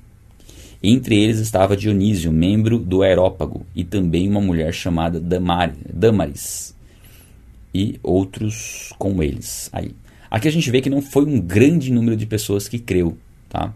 Entre 0.82 1.22
eles 1.22 1.38
estava 1.38 1.78
Dionísio, 1.78 2.32
membro 2.32 2.80
do 2.80 3.04
Aerópago, 3.04 3.64
e 3.76 3.84
também 3.84 4.28
uma 4.28 4.42
mulher 4.42 4.74
chamada 4.74 5.20
Damar, 5.20 5.76
Damaris, 5.94 6.74
e 7.72 8.00
outros 8.02 8.92
com 8.98 9.22
eles. 9.22 9.70
Aí. 9.72 9.92
Aqui 10.32 10.48
a 10.48 10.52
gente 10.52 10.72
vê 10.72 10.80
que 10.80 10.90
não 10.90 11.02
foi 11.02 11.26
um 11.26 11.42
grande 11.42 11.92
número 11.92 12.16
de 12.16 12.26
pessoas 12.26 12.70
que 12.70 12.80
creu, 12.80 13.18
tá? 13.50 13.74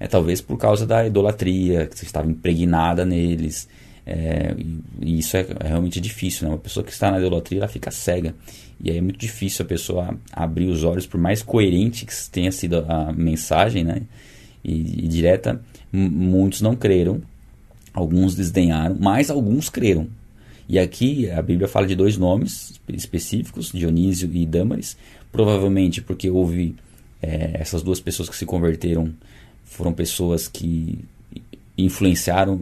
É 0.00 0.08
talvez 0.08 0.40
por 0.40 0.58
causa 0.58 0.84
da 0.84 1.06
idolatria 1.06 1.86
que 1.86 2.04
estava 2.04 2.28
impregnada 2.28 3.04
neles. 3.06 3.68
É, 4.04 4.52
e 5.00 5.20
isso 5.20 5.36
é, 5.36 5.46
realmente 5.64 6.00
difícil, 6.00 6.48
né? 6.48 6.52
Uma 6.52 6.58
pessoa 6.58 6.84
que 6.84 6.90
está 6.90 7.08
na 7.08 7.18
idolatria, 7.18 7.60
ela 7.60 7.68
fica 7.68 7.92
cega. 7.92 8.34
E 8.82 8.90
aí 8.90 8.98
é 8.98 9.00
muito 9.00 9.18
difícil 9.18 9.64
a 9.64 9.68
pessoa 9.68 10.18
abrir 10.32 10.66
os 10.66 10.82
olhos, 10.82 11.06
por 11.06 11.20
mais 11.20 11.40
coerente 11.40 12.04
que 12.04 12.12
tenha 12.32 12.50
sido 12.50 12.84
a 12.88 13.12
mensagem, 13.12 13.84
né? 13.84 14.02
E, 14.64 15.04
e 15.04 15.08
direta, 15.08 15.62
muitos 15.92 16.60
não 16.60 16.74
creram, 16.74 17.22
alguns 17.94 18.34
desdenharam, 18.34 18.96
mas 18.98 19.30
alguns 19.30 19.68
creram. 19.68 20.08
E 20.68 20.80
aqui 20.80 21.30
a 21.30 21.40
Bíblia 21.42 21.68
fala 21.68 21.86
de 21.86 21.94
dois 21.94 22.16
nomes 22.16 22.80
específicos, 22.88 23.70
Dionísio 23.72 24.28
e 24.32 24.46
Dâmaris, 24.46 24.96
provavelmente 25.32 26.02
porque 26.02 26.30
houve 26.30 26.76
é, 27.20 27.52
essas 27.54 27.82
duas 27.82 27.98
pessoas 27.98 28.28
que 28.28 28.36
se 28.36 28.44
converteram, 28.46 29.12
foram 29.64 29.92
pessoas 29.92 30.46
que 30.46 31.02
influenciaram 31.76 32.60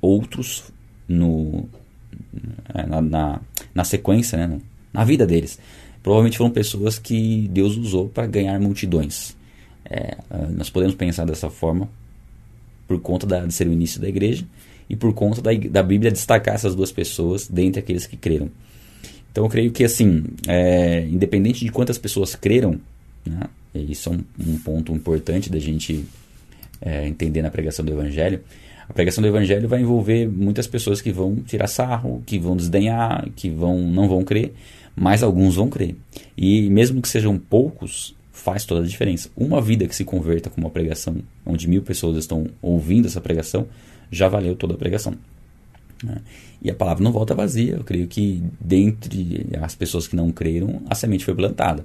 outros 0.00 0.64
no, 1.08 1.68
na, 2.86 3.00
na, 3.00 3.40
na 3.74 3.84
sequência, 3.84 4.46
né? 4.46 4.60
na 4.92 5.04
vida 5.04 5.26
deles. 5.26 5.58
Provavelmente 6.02 6.38
foram 6.38 6.50
pessoas 6.50 6.98
que 6.98 7.48
Deus 7.48 7.76
usou 7.76 8.08
para 8.08 8.26
ganhar 8.26 8.58
multidões. 8.60 9.36
É, 9.84 10.16
nós 10.50 10.70
podemos 10.70 10.94
pensar 10.94 11.24
dessa 11.24 11.50
forma 11.50 11.88
por 12.86 13.00
conta 13.00 13.26
da, 13.26 13.44
de 13.44 13.52
ser 13.52 13.66
o 13.66 13.72
início 13.72 14.00
da 14.00 14.08
igreja 14.08 14.44
e 14.88 14.96
por 14.96 15.12
conta 15.14 15.40
da, 15.40 15.52
da 15.54 15.82
Bíblia 15.82 16.10
destacar 16.10 16.54
essas 16.54 16.74
duas 16.74 16.90
pessoas 16.90 17.48
dentre 17.48 17.80
aqueles 17.80 18.06
que 18.06 18.16
creram. 18.16 18.50
Então 19.30 19.44
eu 19.44 19.50
creio 19.50 19.70
que 19.70 19.84
assim, 19.84 20.24
é, 20.46 21.06
independente 21.06 21.64
de 21.64 21.70
quantas 21.70 21.98
pessoas 21.98 22.34
creram, 22.34 22.80
né, 23.24 23.42
isso 23.74 24.08
é 24.08 24.12
um, 24.12 24.52
um 24.52 24.58
ponto 24.58 24.92
importante 24.92 25.50
da 25.50 25.58
gente 25.58 26.04
é, 26.80 27.06
entender 27.06 27.42
na 27.42 27.50
pregação 27.50 27.84
do 27.84 27.92
Evangelho. 27.92 28.40
A 28.88 28.92
pregação 28.92 29.22
do 29.22 29.28
Evangelho 29.28 29.68
vai 29.68 29.80
envolver 29.80 30.26
muitas 30.26 30.66
pessoas 30.66 31.00
que 31.00 31.12
vão 31.12 31.36
tirar 31.36 31.68
sarro, 31.68 32.22
que 32.26 32.38
vão 32.38 32.56
desdenhar, 32.56 33.28
que 33.36 33.48
vão 33.48 33.78
não 33.78 34.08
vão 34.08 34.24
crer 34.24 34.52
mas 34.94 35.22
alguns 35.22 35.56
vão 35.56 35.68
crer. 35.68 35.96
E 36.36 36.68
mesmo 36.68 37.00
que 37.00 37.08
sejam 37.08 37.38
poucos, 37.38 38.14
faz 38.32 38.64
toda 38.64 38.82
a 38.82 38.86
diferença. 38.86 39.30
Uma 39.36 39.60
vida 39.60 39.86
que 39.86 39.96
se 39.96 40.04
converta 40.04 40.50
com 40.50 40.60
uma 40.60 40.70
pregação, 40.70 41.16
onde 41.44 41.68
mil 41.68 41.82
pessoas 41.82 42.18
estão 42.18 42.46
ouvindo 42.60 43.06
essa 43.06 43.20
pregação, 43.20 43.66
já 44.10 44.28
valeu 44.28 44.54
toda 44.54 44.74
a 44.74 44.78
pregação. 44.78 45.14
Né? 46.02 46.18
E 46.62 46.70
a 46.70 46.74
palavra 46.74 47.02
não 47.02 47.12
volta 47.12 47.34
vazia. 47.34 47.74
Eu 47.74 47.84
creio 47.84 48.06
que 48.06 48.42
dentre 48.60 49.46
as 49.60 49.74
pessoas 49.74 50.06
que 50.06 50.16
não 50.16 50.30
creram, 50.30 50.82
a 50.88 50.94
semente 50.94 51.24
foi 51.24 51.34
plantada. 51.34 51.84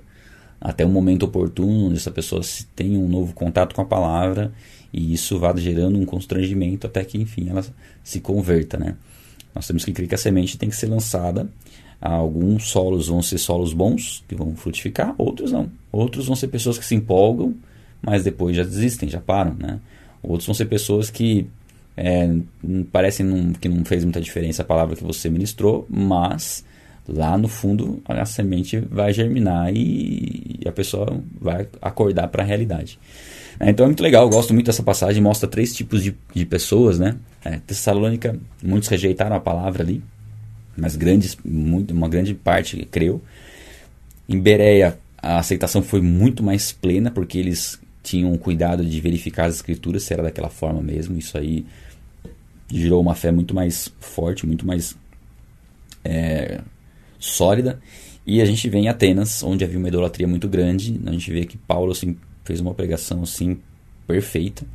Até 0.60 0.86
um 0.86 0.91
momento 0.91 1.23
oportuno, 1.23 1.88
onde 1.88 1.97
essa 1.97 2.12
pessoa 2.12 2.41
tem 2.75 2.97
um 2.97 3.08
novo 3.08 3.34
contato 3.34 3.75
com 3.75 3.82
a 3.82 3.86
palavra 3.86 4.51
e 4.91 5.13
isso 5.13 5.38
vai 5.38 5.56
gerando 5.58 5.99
um 5.99 6.06
constrangimento 6.06 6.88
até 6.88 7.04
que, 7.04 7.19
enfim, 7.19 7.49
ela 7.49 7.63
se 8.04 8.19
converta, 8.21 8.78
né? 8.78 8.95
Nós 9.54 9.67
temos 9.67 9.86
que 9.86 9.91
crer 9.91 10.08
que 10.08 10.15
a 10.15 10.17
semente 10.17 10.58
tem 10.58 10.69
que 10.69 10.75
ser 10.75 10.88
lançada 10.88 11.49
Alguns 12.01 12.67
solos 12.67 13.08
vão 13.08 13.21
ser 13.21 13.38
solos 13.38 13.73
bons, 13.73 14.23
que 14.28 14.36
vão 14.36 14.56
frutificar, 14.56 15.15
outros 15.17 15.51
não. 15.51 15.71
Outros 15.91 16.28
vão 16.28 16.36
ser 16.36 16.49
pessoas 16.49 16.78
que 16.78 16.86
se 16.86 16.93
empolgam, 16.93 17.56
mas 18.01 18.23
depois 18.23 18.56
já 18.56 18.63
desistem, 18.63 19.10
já 19.10 19.19
param, 19.19 19.56
né? 19.56 19.80
Outros 20.21 20.45
vão 20.45 20.54
ser 20.54 20.65
pessoas 20.65 21.10
que 21.10 21.47
é, 21.97 22.29
parecem 22.91 23.25
não, 23.25 23.53
que 23.53 23.69
não 23.69 23.86
fez 23.86 24.03
muita 24.03 24.19
diferença 24.19 24.62
a 24.62 24.65
palavra 24.65 24.95
que 24.95 25.03
você 25.03 25.29
ministrou, 25.29 25.88
mas 25.89 26.63
lá 27.08 27.38
no 27.38 27.47
fundo 27.47 28.01
a 28.05 28.25
semente 28.25 28.79
vai 28.79 29.13
germinar 29.13 29.71
e 29.73 30.60
a 30.65 30.71
pessoa 30.71 31.21
vai 31.39 31.67
acordar 31.81 32.27
para 32.27 32.43
a 32.43 32.45
realidade. 32.45 32.99
É, 33.60 33.69
então 33.69 33.86
é 33.86 33.88
muito 33.88 34.03
legal, 34.03 34.23
eu 34.23 34.29
gosto 34.29 34.53
muito 34.53 34.65
dessa 34.65 34.84
passagem, 34.84 35.21
mostra 35.21 35.47
três 35.47 35.73
tipos 35.73 36.03
de, 36.03 36.15
de 36.34 36.45
pessoas, 36.45 36.99
né? 36.99 37.15
É, 37.43 37.60
Tessalônica, 37.65 38.38
muitos 38.62 38.89
rejeitaram 38.89 39.36
a 39.36 39.39
palavra 39.39 39.84
ali, 39.84 40.03
mas 40.75 40.95
grandes, 40.95 41.38
muito, 41.45 41.93
uma 41.93 42.10
grande 42.10 42.34
parte 42.34 42.86
creu. 42.91 43.21
Em 44.27 44.39
Bereia, 44.39 44.97
a 45.17 45.39
aceitação 45.39 45.81
foi 45.81 46.01
muito 46.01 46.43
mais 46.43 46.71
plena, 46.71 47.12
porque 47.12 47.38
eles 47.38 47.79
tinham 48.03 48.36
cuidado 48.38 48.84
de 48.86 48.99
verificar 48.99 49.45
as 49.45 49.55
escrituras 49.55 50.03
se 50.03 50.13
era 50.13 50.23
daquela 50.23 50.49
forma 50.49 50.81
mesmo. 50.81 51.17
Isso 51.17 51.38
aí 51.38 51.65
gerou 52.80 53.02
uma 53.02 53.16
fé 53.16 53.32
muito 53.32 53.54
mais 53.54 53.94
forte, 54.00 54.46
muito 54.46 54.66
mais 54.66 54.96
é, 56.04 56.62
sólida. 57.20 57.80
E 58.26 58.42
a 58.42 58.46
gente 58.46 58.68
vê 58.70 58.80
em 58.80 58.90
Atenas, 58.90 59.44
onde 59.44 59.64
havia 59.64 59.78
uma 59.78 59.88
idolatria 59.88 60.28
muito 60.28 60.48
grande, 60.48 61.00
a 61.06 61.12
gente 61.12 61.32
vê 61.32 61.46
que 61.46 61.58
Paulo 61.58 61.92
assim, 61.92 62.18
fez 62.44 62.60
uma 62.60 62.74
pregação 62.74 63.22
assim 63.24 63.58
perfeita, 64.08 64.66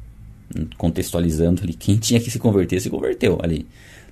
contextualizando 0.77 1.63
ali. 1.63 1.75
Quem 1.75 1.97
tinha 1.97 2.21
que 2.21 2.31
se 2.31 2.39
converter 2.39 2.81
se 2.81 2.89
converteu 2.89 3.39
ali, 3.43 3.67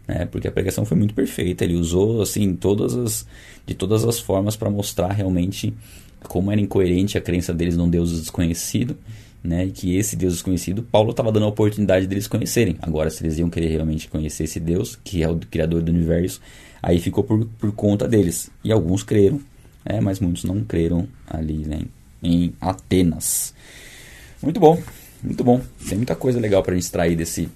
né? 0.08 0.26
Porque 0.26 0.48
a 0.48 0.52
pregação 0.52 0.86
foi 0.86 0.96
muito 0.96 1.14
perfeita, 1.14 1.62
ele 1.62 1.76
usou 1.76 2.22
assim 2.22 2.54
todas 2.54 2.96
as 2.96 3.26
de 3.66 3.74
todas 3.74 4.02
as 4.06 4.18
formas 4.18 4.56
para 4.56 4.70
mostrar 4.70 5.12
realmente 5.12 5.74
como 6.26 6.50
era 6.50 6.60
incoerente 6.60 7.18
a 7.18 7.20
crença 7.20 7.52
deles 7.52 7.76
num 7.76 7.88
Deus 7.88 8.18
desconhecido, 8.18 8.96
né? 9.44 9.66
E 9.66 9.70
que 9.70 9.96
esse 9.96 10.16
Deus 10.16 10.34
desconhecido, 10.34 10.82
Paulo 10.82 11.10
estava 11.10 11.30
dando 11.30 11.44
a 11.44 11.48
oportunidade 11.48 12.06
deles 12.06 12.26
conhecerem. 12.26 12.76
Agora, 12.80 13.10
se 13.10 13.22
eles 13.22 13.38
iam 13.38 13.50
querer 13.50 13.68
realmente 13.68 14.08
conhecer 14.08 14.44
esse 14.44 14.58
Deus, 14.58 14.98
que 15.04 15.22
é 15.22 15.28
o 15.28 15.36
criador 15.36 15.82
do 15.82 15.92
universo, 15.92 16.40
aí 16.82 16.98
ficou 16.98 17.22
por, 17.22 17.44
por 17.58 17.72
conta 17.72 18.08
deles. 18.08 18.50
E 18.64 18.72
alguns 18.72 19.02
creram, 19.02 19.40
né? 19.84 20.00
mas 20.00 20.18
muitos 20.18 20.44
não 20.44 20.64
creram 20.64 21.06
ali 21.26 21.58
né? 21.58 21.82
em 22.22 22.52
Atenas. 22.60 23.54
Muito 24.42 24.58
bom, 24.58 24.80
muito 25.22 25.44
bom. 25.44 25.60
Tem 25.88 25.96
muita 25.96 26.16
coisa 26.16 26.40
legal 26.40 26.62
para 26.62 26.72
a 26.72 26.74
gente 26.74 26.84
extrair 26.84 27.16
desse, 27.16 27.48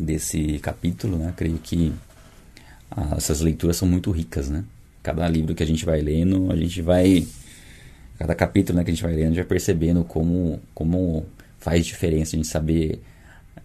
desse 0.00 0.58
capítulo, 0.58 1.18
né? 1.18 1.32
Creio 1.36 1.58
que 1.58 1.92
ah, 2.90 3.14
essas 3.16 3.40
leituras 3.40 3.76
são 3.76 3.88
muito 3.88 4.10
ricas, 4.10 4.48
né? 4.48 4.64
Cada 5.02 5.26
livro 5.28 5.54
que 5.54 5.62
a 5.62 5.66
gente 5.66 5.84
vai 5.84 6.00
lendo, 6.00 6.50
a 6.52 6.56
gente 6.56 6.82
vai 6.82 7.26
cada 8.20 8.34
capítulo 8.34 8.76
né, 8.76 8.84
que 8.84 8.90
a 8.90 8.94
gente 8.94 9.02
vai 9.02 9.14
lendo, 9.14 9.24
a 9.24 9.28
gente 9.28 9.36
vai 9.36 9.46
percebendo 9.46 10.04
como, 10.04 10.60
como 10.74 11.24
faz 11.58 11.86
diferença 11.86 12.36
a 12.36 12.38
gente 12.38 12.48
saber 12.48 13.00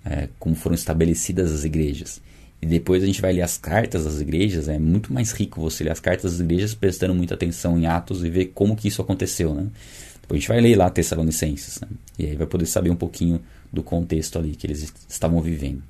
é, 0.06 0.30
como 0.40 0.56
foram 0.56 0.76
estabelecidas 0.76 1.52
as 1.52 1.66
igrejas. 1.66 2.22
E 2.62 2.66
depois 2.66 3.04
a 3.04 3.06
gente 3.06 3.22
vai 3.22 3.34
ler 3.34 3.42
as 3.42 3.58
cartas 3.58 4.06
das 4.06 4.22
igrejas, 4.22 4.70
é 4.70 4.80
muito 4.80 5.14
mais 5.14 5.34
rico 5.34 5.60
você 5.60 5.84
ler 5.84 5.92
as 5.92 6.00
cartas 6.00 6.32
das 6.32 6.40
igrejas 6.40 6.74
prestando 6.74 7.14
muita 7.14 7.34
atenção 7.34 7.78
em 7.78 7.86
Atos 7.86 8.24
e 8.24 8.30
ver 8.30 8.46
como 8.56 8.78
que 8.78 8.88
isso 8.88 9.02
aconteceu, 9.02 9.54
né? 9.54 9.68
Depois 10.22 10.38
a 10.38 10.40
gente 10.40 10.48
vai 10.48 10.62
ler 10.62 10.78
lá 10.78 10.90
Tessalonicenses, 10.90 11.82
né? 11.82 11.90
E 12.18 12.26
aí 12.26 12.36
vai 12.38 12.48
poder 12.48 12.66
saber 12.66 12.90
um 12.90 12.96
pouquinho 12.96 13.42
do 13.74 13.84
contexto 13.84 14.40
ali 14.40 14.56
que 14.56 14.66
eles 14.66 14.94
estavam 15.10 15.42
vivendo. 15.42 15.84